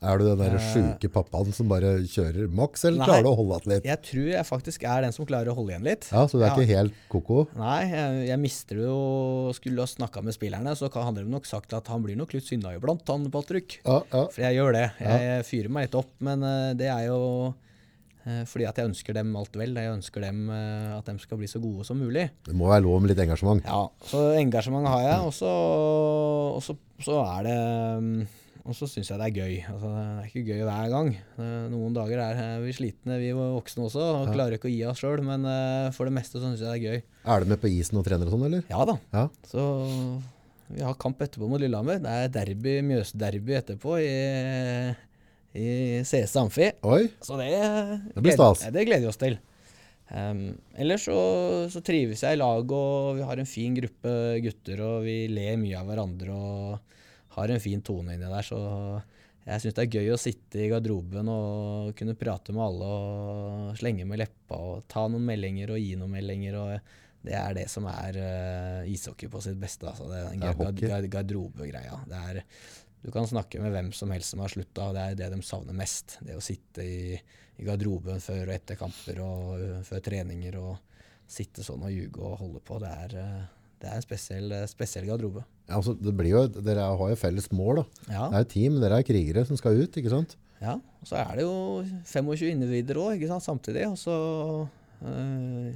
[0.03, 3.05] Er du den der sjuke pappaen som bare kjører maks, eller Nei.
[3.07, 3.85] klarer du å holde igjen litt?
[3.87, 6.09] Jeg tror jeg faktisk er den som klarer å holde igjen litt.
[6.11, 6.55] Ja, Så du er Ja.
[6.57, 7.47] ikke helt ko-ko?
[7.55, 11.31] Nei, jeg, jeg mister det jo Skulle ha snakka med spillerne, så kan- hadde de
[11.31, 13.79] nok sagt at han blir nok litt synda iblant, han Patrick.
[13.85, 14.27] Ja, ja.
[14.27, 14.91] For jeg gjør det.
[14.99, 16.41] Jeg, fyrer meg litt opp, men
[16.75, 17.53] det er jo
[18.47, 19.73] fordi at jeg ønsker dem alt vel.
[19.75, 22.29] Jeg ønsker dem eh, at de skal bli så gode som mulig.
[22.47, 23.63] Det må være lov med litt engasjement.
[23.67, 25.51] Ja, så engasjement har jeg, og så,
[26.55, 27.57] og så, så er det
[28.03, 28.23] mm,
[28.63, 29.55] Og så syns jeg det er gøy.
[29.73, 31.09] Altså, det er ikke gøy hver gang.
[31.35, 34.35] Eh, Noen dager er vi slitne, vi voksne også, og Ja.
[34.37, 36.77] klarer ikke å gi oss sjøl, men eh, for det meste så syns jeg det
[36.77, 37.03] er gøy.
[37.27, 38.63] Er du med på isen og trener og sånn, eller?
[38.71, 38.95] Ja da.
[39.11, 39.25] Ja.
[39.51, 39.65] Så
[40.73, 41.99] vi har kamp etterpå mot Lillehammer.
[42.01, 44.13] Det er derby, Mjøsderby etterpå i,
[45.53, 46.69] i CS Amfi.
[46.81, 47.49] Oi, Så det,
[48.15, 48.63] Det blir stas.
[48.63, 49.37] Gleder, Det gleder vi oss til.
[50.13, 50.41] Um,
[50.77, 51.17] ellers så,
[51.73, 55.57] så trives jeg i lag, og vi har en fin gruppe gutter, og vi ler
[55.61, 56.97] mye av hverandre og
[57.37, 58.45] har en fin tone inni der.
[58.45, 58.59] Så
[59.43, 63.79] jeg syns det er gøy å sitte i garderoben og kunne prate med alle og
[63.79, 66.59] slenge med leppa og ta noen meldinger og gi noen meldinger.
[66.61, 69.87] og det er det som er uh, ishockey på sitt beste.
[69.87, 70.09] Altså.
[70.11, 72.01] Det er den er garderobegreia.
[72.09, 72.41] Det er,
[73.03, 75.41] du kan snakke med hvem som helst som har slutta, og det er det de
[75.43, 76.17] savner mest.
[76.23, 77.17] Det å sitte i,
[77.59, 80.77] i garderoben før og etter kamper og uh, før treninger og
[81.27, 82.79] sitte sånn og ljuge og holde på.
[82.79, 85.43] Det er, uh, det er en spesiell, eh, spesiell garderobe.
[85.67, 87.81] Ja, altså, det blir jo, dere har jo felles mål.
[87.81, 87.85] da.
[88.07, 90.37] Ja, Det er et team, dere er krigere som skal ut, ikke sant?
[90.63, 90.77] ja.
[91.03, 91.55] Og så er det jo
[92.07, 93.83] 25 individer òg, samtidig.
[93.91, 94.13] Og så
[95.03, 95.73] øh,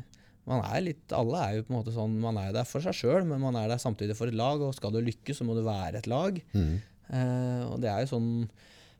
[0.47, 2.95] man er litt, Alle er jo på en måte sånn Man er der for seg
[2.95, 4.63] sjøl, men man er der samtidig for et lag.
[4.63, 6.39] Og skal du lykkes, så må du være et lag.
[6.55, 6.77] Mm.
[7.13, 8.31] Eh, og det er jo sånn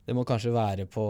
[0.08, 1.02] Det må kanskje være på,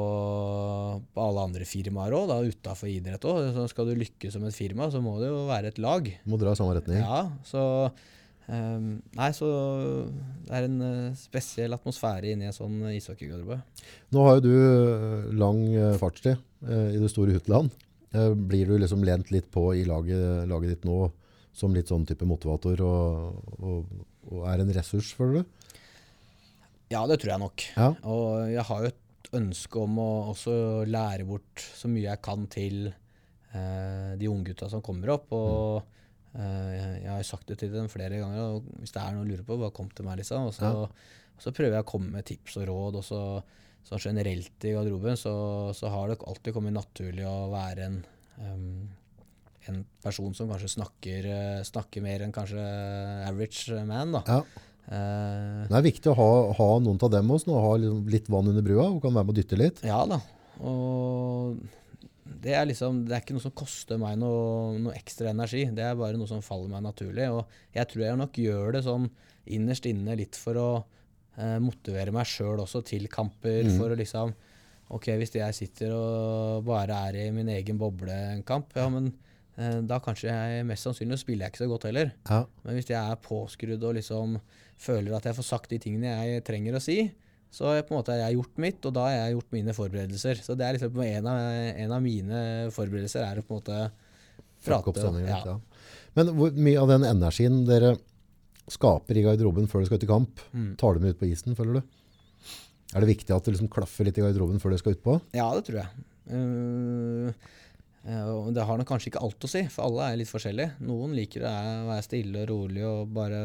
[1.15, 3.61] på alle andre firmaer òg, utafor idrett òg.
[3.71, 6.09] Skal du lykkes som et firma, så må det jo være et lag.
[6.27, 6.99] Må dra i samme retning.
[7.05, 7.63] Ja, så
[8.51, 9.51] ehm, Nei, så
[10.49, 13.61] det er en eh, spesiell atmosfære inni en sånn ishockeygarderobe.
[14.17, 15.63] Nå har jo du lang
[16.03, 16.35] fartstid
[16.67, 17.71] eh, i det store Hutland.
[18.11, 21.05] Eh, Blir du liksom lent litt på i laget, laget ditt nå
[21.55, 23.97] som litt sånn type motivator og, og,
[24.31, 25.57] og er en ressurs, føler du?
[26.93, 27.67] Ja, det tror jeg nok.
[27.77, 27.91] Ja.
[28.09, 30.57] Og jeg har jo et ønske om å også
[30.89, 35.33] lære bort så mye jeg kan til eh, de unggutta som kommer opp.
[35.37, 35.83] Og
[36.33, 39.27] eh, jeg har jo sagt det til dem flere ganger, og hvis det er noe
[39.27, 40.49] å lure på, bare kom til meg, liksom.
[40.49, 43.01] Og så, og så prøver jeg å komme med tips og råd.
[43.03, 43.23] Og så,
[43.89, 45.35] så generelt i garderoben så,
[45.77, 48.01] så har det alltid kommet naturlig å være en
[48.39, 48.89] um,
[49.69, 52.63] en person som kanskje snakker, eh, snakker mer enn kanskje
[53.29, 54.23] average man, da.
[54.27, 54.65] Ja.
[54.89, 56.29] Eh, Det er viktig å ha,
[56.59, 59.29] ha noen av dem også, og ha liksom litt vann under brua, og kan være
[59.29, 59.83] med å dytte litt.
[59.87, 60.21] Ja da.
[60.65, 61.59] Og
[62.39, 65.65] det er liksom Det er ikke noe som koster meg noe, noe ekstra energi.
[65.75, 67.29] Det er bare noe som faller meg naturlig.
[67.33, 69.09] Og jeg tror jeg nok gjør det sånn
[69.49, 70.69] innerst inne litt for å
[71.39, 73.65] eh, motivere meg sjøl også til kamper.
[73.69, 73.75] Mm.
[73.81, 74.37] For å liksom
[74.89, 79.11] Ok, hvis jeg sitter og bare er i min egen boble en kamp, ja, men
[79.61, 82.15] eh, da kanskje jeg mest sannsynlig spiller jeg ikke så godt heller.
[82.25, 82.39] Ja.
[82.65, 84.39] Men hvis jeg er påskrudd og liksom
[84.79, 87.01] føler at jeg får sagt de tingene jeg trenger å si,
[87.51, 89.75] så jeg på en måte jeg har gjort mitt, og da har jeg gjort mine
[89.77, 90.43] forberedelser.
[90.45, 91.39] Så det er liksom en av,
[91.85, 92.43] en av mine
[92.77, 93.79] forberedelser er å på en måte
[94.65, 95.07] prate.
[95.25, 95.41] ja.
[95.47, 95.57] ja.
[96.19, 97.95] Men hvor mye av den energien dere
[98.69, 100.77] skaper i garderoben før du skal ut i kamp, Mm.
[100.77, 101.83] tar du med ut på isen, føler du?
[102.97, 105.17] Er det viktig at det liksom klaffer litt i garderoben før du skal ut på?
[105.37, 105.89] ja, det tror jeg.
[106.29, 107.33] Uh,
[108.53, 110.77] det har nok kanskje ikke alt å si, for alle er litt forskjellige.
[110.85, 111.53] Noen liker å
[111.89, 113.41] være stille og rolig og bare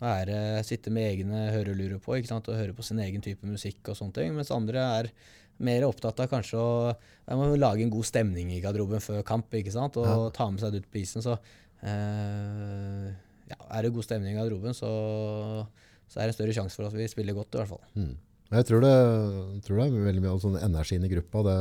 [0.00, 2.48] være, sitte med egne hørelurer på ikke sant?
[2.48, 4.34] og høre på sin egen type musikk og sånne ting.
[4.36, 5.10] Mens andre er
[5.58, 9.96] mer opptatt av kanskje å lage en god stemning i garderoben før kamp ikke sant?
[9.98, 10.30] og Ja.
[10.30, 11.22] ta med seg det ut på isen.
[11.24, 11.34] Så
[11.82, 13.08] eh,
[13.50, 15.66] ja, er det god stemning i garderoben, så,
[16.08, 17.82] så er det større sjanse for at vi spiller godt, i hvert fall.
[17.98, 18.14] Mm.
[18.54, 18.94] Jeg tror det,
[19.66, 21.42] tror det er veldig mye av sånn energien i gruppa.
[21.44, 21.56] Det,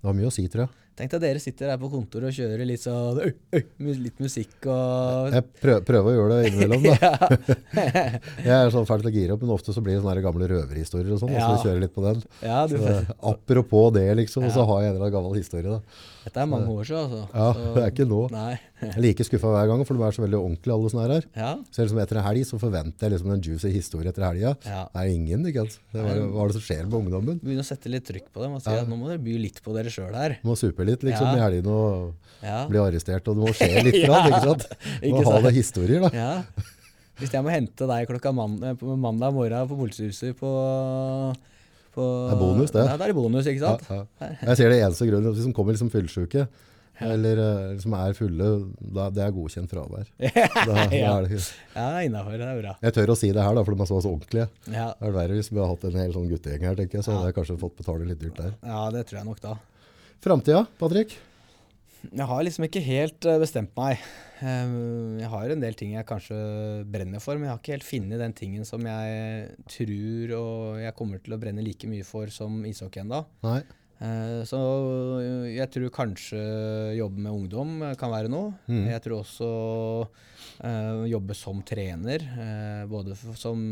[0.00, 0.72] det har mye å si, tror jeg.
[0.96, 3.62] Tenk deg dere sitter her på kontoret og kjører litt sånn øy, øy,
[4.00, 6.86] litt musikk og Jeg prøver, prøver å gjøre det innimellom.
[6.88, 7.10] da.
[8.46, 10.48] Jeg er sånn fæl til å gire opp, men ofte så blir det sånne gamle
[10.54, 11.34] røverhistorier og sånn.
[11.34, 11.50] og Ja.
[11.52, 12.22] Så kjører jeg litt på den.
[12.42, 12.94] ja, du, Så,
[13.32, 14.48] apropos det, liksom.
[14.48, 15.80] Og så har jeg en eller annen gammel historie, da.
[16.26, 17.28] dette er mange år siden, altså.
[17.34, 18.22] Ja, Så- det er ikke nå.
[18.32, 18.54] Nei.
[18.76, 21.24] Jeg er like skuffa hver gang, for de er så veldig ordentlige, alle sånne her.
[21.36, 21.52] Ja.
[21.72, 24.56] Så liksom etter en helg så forventer jeg liksom en juicy historie etter helga.
[24.66, 24.82] ja.
[24.92, 25.78] Det er ingen, ikke sant.
[25.92, 27.38] Hva er det som skjer med ungdommen?
[27.40, 28.80] Begynne å sette litt trykk på dem og si Ja.
[28.82, 30.38] at nå må dere by litt på dere sjøl her.
[30.44, 31.34] Må må litt liksom Ja.
[31.36, 32.14] i helgene og
[32.46, 32.66] Ja.
[32.70, 34.08] bli arrestert, og du må skje litt, Ja.
[34.08, 34.66] grann, ikke sant?
[35.02, 36.10] Du må ha noen historier, da.
[36.14, 36.32] ja.
[37.16, 40.50] Hvis jeg må hente deg klokka man eh, mandag morgen på politihuset på,
[41.96, 42.84] på Det er bonus, det.
[42.90, 43.84] Ja, det er bonus, ikke sant?
[43.88, 44.30] ja.
[44.50, 46.44] Jeg ser det eneste grunnen, hvis de kommer liksom fyllsjuke,
[47.06, 50.04] eller eh, som er fulle, da, det er godkjent fravær.
[50.68, 51.14] Da, Ja.
[51.24, 51.40] det,
[51.74, 52.36] Ja, innafor.
[52.36, 52.74] Det er bra.
[52.84, 54.48] jeg tør å si det her, da, for de er så, så ordentlige.
[54.72, 54.90] Ja.
[55.00, 57.16] Det er verre hvis vi hadde hatt en hel sånn guttegjeng her, tenker jeg, så
[57.16, 58.52] hadde jeg kanskje fått betale litt dyrt der.
[58.64, 59.56] ja, det tror jeg nok, da.
[60.24, 61.16] Framtida, Patrick?
[62.06, 63.98] Jeg har liksom ikke helt eh, bestemt meg.
[64.42, 64.74] Eh,
[65.22, 66.36] Jeg har en del ting jeg kanskje
[66.92, 70.94] brenner for, men jeg har ikke helt funnet den tingen som jeg tror og jeg
[70.98, 73.24] kommer til å brenne like mye for som ishockey ennå.
[74.46, 74.58] Så
[75.48, 76.40] jeg tror kanskje
[76.98, 78.50] jobbe med ungdom kan være noe.
[78.68, 78.82] Mm.
[78.92, 79.48] Jeg tror også
[80.60, 83.62] eh, jobbe som trener, eh, både som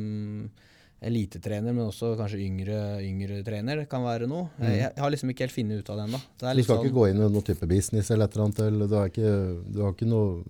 [1.07, 4.49] elitetrener, men også kanskje yngre, yngre trener kan være noe.
[4.59, 4.69] Mhm.
[4.71, 6.21] Jeg, jeg har liksom ikke helt funnet ut av det ennå.
[6.21, 8.87] Du skal sånn- ikke gå inn i noen type business eller et eller annet, eller
[8.89, 9.35] du har ikke,
[9.75, 10.43] du har ikke noe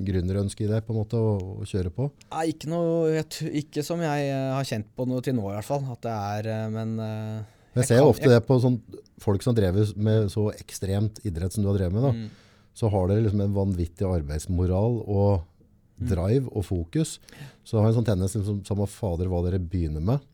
[0.00, 2.06] gründerønske i det på en måte å, å kjøre på?
[2.32, 3.22] Nei, ikke, noe,
[3.60, 5.84] ikke som jeg eh, har kjent på noe til nå, i hvert fall.
[5.92, 7.42] At det er eh, Men eh,
[7.74, 8.78] Jeg Jeg ser jo ofte det på sånn,
[9.20, 12.02] folk som drever med så ekstremt idrett som du har drevet med.
[12.06, 12.12] Da.
[12.16, 12.30] mm,
[12.80, 15.46] Så har dere liksom en vanvittig arbeidsmoral og Mm.
[16.00, 17.18] Drive og fokus.
[17.64, 20.24] Så har jeg en sånn tendens liksom, samme fader hva dere begynner med,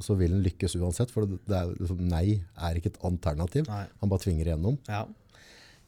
[0.00, 1.12] så vil den lykkes uansett.
[1.14, 3.66] For er, liksom, nei er ikke et alternativ.
[3.70, 3.86] Nei.
[4.02, 4.78] Han bare tvinger igjennom.
[4.88, 5.04] Ja.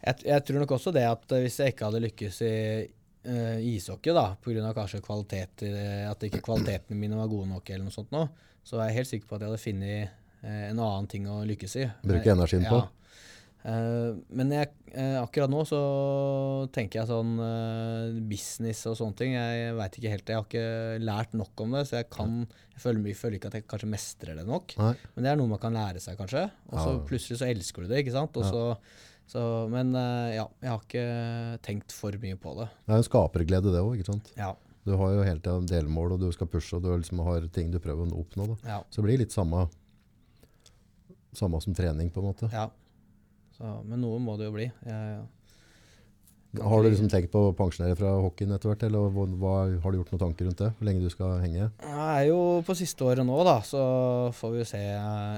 [0.03, 2.55] Jeg, jeg tror nok også det at eh, hvis jeg ikke hadde lykkes i
[3.29, 4.73] uh, ishockey, da, pga.
[4.75, 8.25] kanskje kvalitet, det- at ikke kvalitetene mine var gode nok, eller noe sånt nå,
[8.67, 10.11] så er jeg helt sikker på at jeg hadde funnet
[10.43, 11.87] uh, en annen ting å lykkes i.
[12.03, 12.83] Bruke energien på.
[12.83, 12.91] Ja.
[13.65, 15.79] Eh, men jeg, eh, akkurat nå så
[16.75, 19.37] tenker jeg sånn eh, business og sånne ting.
[19.37, 20.33] Jeg veit ikke helt.
[20.33, 22.41] Jeg har ikke lært nok om det, så jeg kan
[22.73, 24.75] Jeg føler, jeg føler ikke at jeg kanskje mestrer det nok.
[24.81, 24.95] Nei.
[25.15, 26.45] Men det er noe man kan lære seg, kanskje.
[26.73, 26.99] Og så Ja.
[27.07, 28.37] plutselig så elsker du det, ikke sant.
[28.37, 28.51] Og Ja.
[28.51, 28.77] så,
[29.29, 32.69] så, men ja, jeg har ikke tenkt for mye på det.
[32.87, 34.33] Det er jo en skaperglede det òg, ikke sant.
[34.37, 34.55] Ja.
[34.85, 37.71] Du har jo hele tida delmål, og du skal pushe, og du liksom har ting
[37.71, 38.49] du prøver å oppnå.
[38.57, 38.57] Da.
[38.67, 38.81] Ja.
[38.91, 39.69] Så det blir litt samme,
[41.33, 42.51] samme som trening, på en måte.
[42.53, 42.69] ja.
[43.63, 44.65] Så, men noe må det jo bli.
[44.83, 45.21] Jeg,
[46.59, 49.53] Har du liksom tenkt på å pensjonere fra hockeyen etter hvert, eller hva, hva,
[49.85, 50.73] har du gjort noen tanker rundt det?
[50.77, 51.69] Hvor lenge du skal henge?
[51.81, 53.83] jeg er jo på siste året nå, da, så
[54.37, 54.81] får vi jo se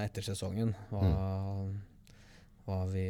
[0.07, 1.05] etter sesongen hva,
[2.65, 3.05] hva vi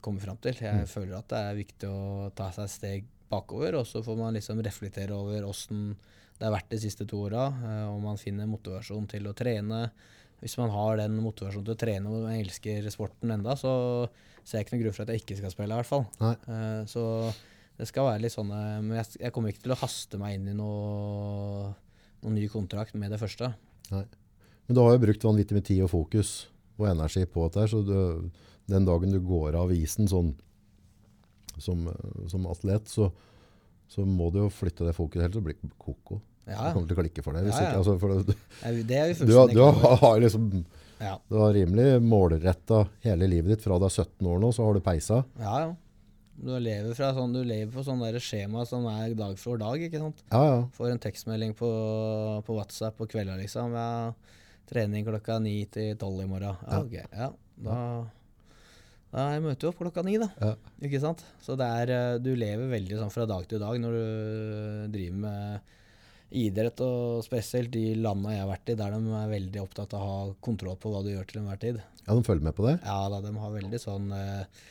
[0.00, 0.54] kommer fram til.
[0.62, 0.88] Jeg Mm.
[0.94, 4.34] føler at det er viktig å ta seg et steg bakover, og så får man
[4.38, 5.96] liksom reflektere over åssen
[6.40, 9.90] det har vært de siste to åra, eh, om man finner motivasjon til å trene.
[10.40, 13.72] Hvis man har den motivasjonen til å trene og man elsker sporten enda, så
[14.40, 16.06] ser jeg ikke noen grunn for at jeg ikke skal spille, i hvert fall.
[16.22, 16.34] Nei.
[16.48, 17.04] Eh, Så
[17.80, 20.48] det skal være litt sånn Men jeg, jeg kommer ikke til å haste meg inn
[20.52, 21.70] i noe,
[22.24, 23.52] noen ny kontrakt med det første.
[23.90, 26.48] Men du har jo brukt vanvittig med tid og fokus
[26.80, 28.30] og energi på dette, så du,
[28.70, 30.30] den dagen du går av isen sånn,
[31.60, 31.88] som,
[32.30, 33.10] som atlet, så,
[33.90, 36.20] så må du jo flytte det fokuset helt, så blir det koko.
[36.48, 37.50] Ja, Det kommer til å klikke for deg.
[37.50, 37.74] Ja, ja.
[37.78, 39.60] altså, for du, det er vi du, har, du
[40.00, 40.48] har, liksom
[41.00, 43.62] Ja, Du har rimelig målretta hele livet ditt.
[43.66, 45.22] Fra du er 17 år nå, så har du peisa.
[45.38, 45.60] ja.
[45.66, 45.70] ja.
[46.40, 49.82] Du lever, fra sånn, du lever på sånn der skjema som er dag for dag,
[49.84, 50.22] ikke sant.
[50.32, 50.60] Ja, ja.
[50.72, 51.68] Får en tekstmelding på,
[52.46, 53.74] på WhatsApp på kvelda, liksom.
[53.76, 54.14] Ja,
[54.70, 56.56] trening klokka ni til tolv i morgen.
[56.64, 56.80] Ja, Ja.
[56.80, 56.96] ok.
[57.12, 57.28] Ja,
[57.66, 57.76] da,
[59.12, 60.30] da møter du opp klokka ni, da.
[60.40, 60.54] Ja.
[60.88, 61.20] Ikke sant?
[61.44, 65.20] Så det er, eh, du lever veldig sånn fra dag til dag når du driver
[65.26, 65.76] med
[66.30, 70.02] idrett, og spesielt de landa jeg har vært i, der de er veldig opptatt av
[70.02, 71.80] å ha kontroll på hva du gjør til enhver tid.
[72.06, 72.76] ja, de følger med på det.
[72.84, 74.62] Ja da, de har veldig sånn eh,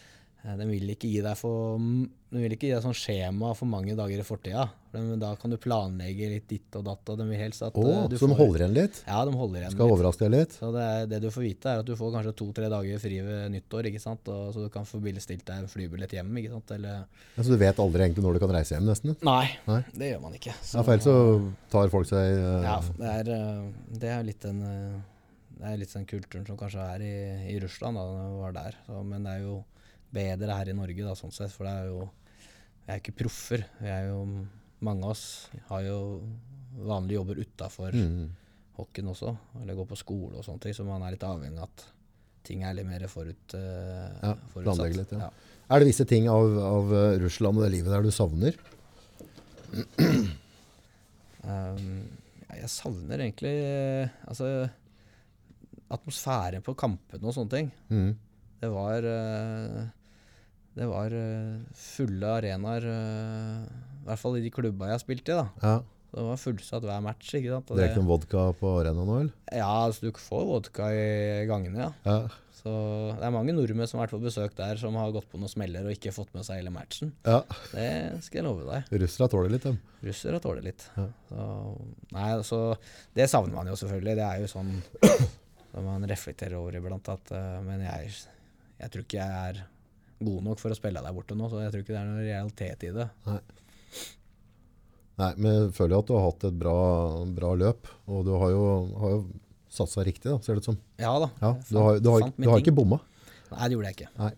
[0.46, 1.82] eh, vil ikke gi deg for
[2.30, 4.68] Den vil ikke gi deg sånn skjema for mange dager i fortida.
[4.94, 8.04] Men da kan du planlegge litt ditt og datt, og de vil helst at oh,
[8.10, 9.00] du så de holder igjen litt?
[9.08, 9.94] Ja, de holder igjen Skal litt.
[9.96, 10.54] overraske deg litt?
[10.58, 13.54] Så det, det du får vite, er at du får kanskje to-tre dager fri ved
[13.54, 14.30] nyttår, ikke sant?
[14.30, 16.76] Og, så du kan få billigstilt deg en flybillett hjem, ikke sant?
[16.78, 19.18] Eller Ja, så du vet aldri egentlig når du kan reise hjem, nesten?
[19.26, 19.80] Nei, Nei.
[19.98, 20.54] det gjør man ikke.
[20.54, 21.18] Ja, for ellers så
[21.74, 24.62] tar folk seg uh, Ja, det er, eh, det er litt den
[25.60, 27.16] den kulturen som kanskje er i,
[27.52, 28.78] i Russland, da jeg var der.
[28.86, 29.58] Så, men det er jo
[30.14, 31.52] bedre her i Norge, da, sånn sett.
[31.54, 32.06] For det er jo
[32.86, 33.66] Vi er ikke proffer.
[33.82, 34.24] Vi er jo
[34.80, 35.96] Mange av oss har jo
[36.88, 38.28] vanlige jobber utafor mm.
[38.78, 39.34] hockeyen også.
[39.60, 41.84] Eller går på skole og sånne ting, så man er litt avhengig av at
[42.48, 44.96] ting er litt mer forut, uh, Ja, forutsatt.
[44.96, 45.28] litt, ja.
[45.70, 48.56] Er det visse ting av, av eh, Russland og det livet der du savner?
[51.44, 52.08] Um,
[52.50, 54.48] jeg savner egentlig eh, altså,
[55.94, 57.70] atmosfæren på kampene og sånne ting.
[57.94, 58.10] Mm.
[58.60, 59.86] Det var eh,
[60.80, 63.64] Det var eh, fulle arenaer, eh,
[64.00, 65.40] i hvert fall i de klubba jeg spilte i.
[65.42, 65.48] da.
[65.66, 65.78] Ja.
[66.10, 67.34] Det var fullsatt hver match.
[67.38, 67.68] ikke sant?
[67.78, 69.34] Drekk det, vodka på arena nå, eller?
[69.54, 71.10] ja, altså Du får vodka i
[71.50, 71.92] gangene, ja.
[72.08, 72.22] Ja.
[72.60, 72.72] Så
[73.16, 75.52] Det er mange nordmenn som har vært på besøk der, som har gått på noen
[75.52, 77.14] smeller og ikke fått med seg hele matchen.
[77.28, 77.38] ja.
[77.72, 77.86] Det
[78.26, 78.90] skal jeg love deg.
[79.04, 79.78] Russere tåler litt, dem.
[80.04, 80.88] Russere tåler litt.
[80.98, 81.06] Ja.
[81.30, 81.46] Så,
[82.16, 82.60] nei, altså,
[83.16, 84.16] det savner man jo selvfølgelig.
[84.20, 84.74] Det er jo sånn
[85.72, 87.08] som man reflekterer over iblant.
[87.14, 88.12] At, eh, men jeg,
[88.82, 89.62] jeg tror ikke jeg er
[90.20, 92.26] god nok for å spille der borte nå, så jeg tror ikke det er noen
[92.28, 93.08] realitet i det.
[95.20, 96.76] Nei, men jeg føler at du har hatt et bra,
[97.36, 98.66] bra løp, og du har jo,
[99.02, 99.22] har jo
[99.70, 100.78] satsa riktig, da, ser det ut som.
[101.02, 101.32] Ja da.
[101.42, 103.02] Ja, du har, fant- du har, du har ikke bomma.
[103.50, 104.30] Nei, det gjorde jeg ikke.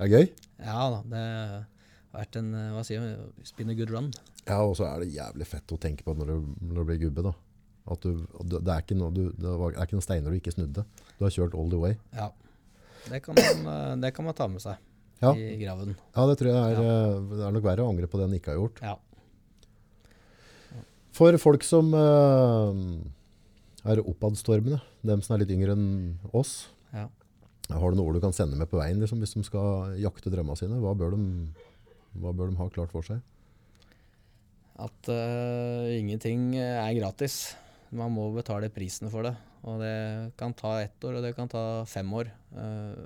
[0.00, 0.26] Er det gøy?
[0.64, 3.30] Ja da, det har vært en eh, Hva sier man?
[3.46, 4.10] Spin a good run.
[4.48, 7.00] Ja, og så er det jævlig fett å tenke på når du, når du blir
[7.04, 7.34] gubbe, da.
[7.90, 10.54] At du, det, det, er ikke noe, du, det er ikke noen steiner du ikke
[10.54, 10.84] snudde.
[11.18, 11.96] Du har kjørt all the way.
[12.16, 12.30] Ja.
[13.06, 14.80] Det kan man, eh, det kan man ta med seg
[15.20, 15.94] Ja, i graven.
[16.16, 18.36] ja det tror jeg er, eh, det er nok verre å angre på det en
[18.38, 18.78] ikke har gjort.
[18.80, 18.96] Ja.
[21.16, 22.72] For folk som uh,
[23.84, 25.90] er oppadstormende, dem som er litt yngre enn
[26.32, 27.08] oss, ja.
[27.68, 30.56] har du noe du kan sende med på veien liksom, hvis de skal jakte drømmene
[30.56, 30.78] sine?
[30.80, 31.50] Hva bør de,
[32.22, 33.20] hva bør de ha klart for seg?
[34.80, 37.58] At uh, ingenting er gratis.
[37.92, 39.34] Man må betale prisen for det.
[39.68, 42.30] Og det kan ta ett år, og det kan ta fem år.
[42.54, 42.96] Uh,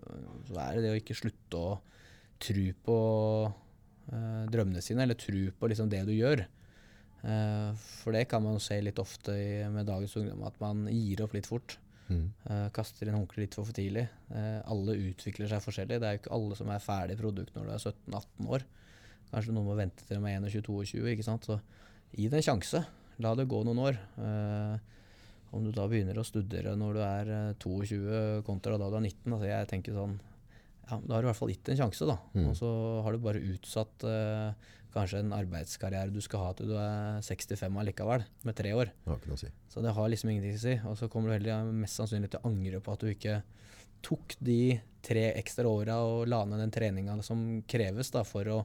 [0.46, 1.74] så er det det å ikke slutte å
[2.42, 2.98] tro på
[3.48, 6.44] uh, drømmene sine, eller tro på liksom det du gjør.
[7.24, 7.72] Uh,
[8.02, 11.36] for det kan man se litt ofte i, med dagens ungdom, at man gir opp
[11.36, 11.78] litt fort.
[12.08, 12.26] Mm.
[12.44, 14.06] Uh, kaster inn håndkleet litt for, for tidlig.
[14.68, 16.00] Alle utvikler seg forskjellig.
[16.00, 18.66] Det er jo ikke alle som er ferdig produkt når du er 17-18 år.
[19.30, 21.48] Kanskje noen må vente til de er 21-22, ikke sant.
[21.48, 21.58] Så
[22.14, 22.84] gi det en sjanse.
[23.24, 23.98] La det gå noen år.
[25.54, 29.04] Om du da begynner å studere når du er eh, 22 kontra da du er
[29.06, 30.16] 19, altså jeg tenker sånn
[30.90, 32.16] Ja, da har du i hvert fall gitt en sjanse, da.
[32.36, 32.48] Mm.
[32.50, 32.70] Og så
[33.04, 37.80] har du bare utsatt eh, kanskje en arbeidskarriere du skal ha til du er 65
[37.82, 38.92] allikevel, med tre år.
[38.92, 39.50] Det har ikke noe å si.
[39.72, 40.76] Så det har liksom ingenting å si.
[40.90, 43.40] Og så kommer du heller mest sannsynlig til å angre på at du ikke
[44.04, 44.60] tok de
[45.04, 48.62] tre ekstra åra og la ned den treninga som kreves da, for å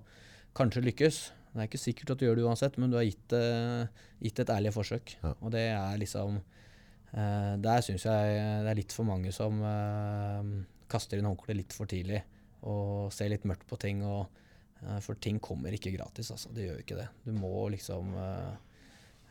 [0.57, 1.20] kanskje lykkes.
[1.49, 3.88] Det er ikke sikkert at du gjør det uansett, men du har gitt, eh,
[4.22, 5.15] gitt et ærlig forsøk.
[5.24, 5.34] Ja.
[5.39, 10.51] Og det er liksom eh, Der syns jeg det er litt for mange som eh,
[10.90, 12.22] kaster inn håndkleet litt for tidlig
[12.68, 14.02] og ser litt mørkt på ting.
[14.04, 14.28] Og,
[14.84, 16.52] eh, for ting kommer ikke gratis, altså.
[16.56, 17.08] Det gjør ikke det.
[17.26, 18.54] Du må liksom eh,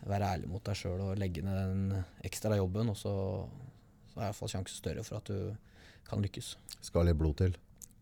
[0.09, 3.15] være ærlig mot deg sjøl og legge ned den ekstra jobben, og så,
[4.13, 6.55] så er iallfall sjansen større for at du kan lykkes.
[6.89, 7.57] Skal litt blod til.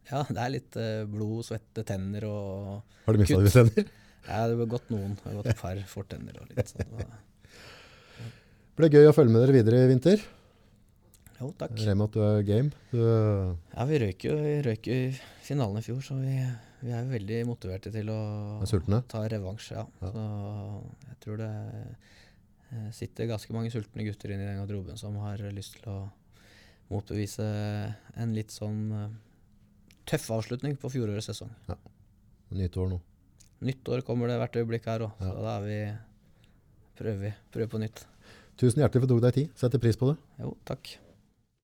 [0.06, 3.94] Ja, det er litt eh, blod, svette, tenner og Har du mista dine tenner?
[4.26, 5.12] Ja, det har gått noen.
[5.20, 6.96] Det har gått et par fortenner og litt sånn.
[8.76, 10.24] Det ble gøy å følge med dere videre i vinter.
[11.40, 11.74] Jo, takk.
[11.76, 12.70] Regner med at du er game.
[12.92, 13.00] Du,
[13.74, 14.98] Ja, vi røyk jo røyk i
[15.44, 16.32] finalen i fjor, så vi,
[16.80, 18.20] vi er jo veldig motiverte til å
[19.10, 19.72] ta revansj.
[19.76, 19.84] Ja.
[20.00, 20.12] Ja.
[20.14, 20.24] Så
[21.10, 21.50] jeg tror det
[22.72, 25.98] eh, sitter ganske mange sultne gutter inne i den garderoben som har lyst til å
[26.88, 27.44] motbevise
[28.16, 29.14] en litt sånn eh,
[30.08, 31.52] tøff avslutning på fjorårets sesong.
[32.56, 33.00] nytt år nå.
[33.66, 35.32] Nytt år kommer det hvert øyeblikk her òg, Ja.
[35.32, 35.80] så da er vi
[36.96, 37.32] prøver vi.
[37.52, 38.06] Prøver på nytt.
[38.56, 39.50] Tusen hjertelig for at du tok deg tid.
[39.58, 40.16] Setter pris på det.
[40.40, 40.96] Jo, takk.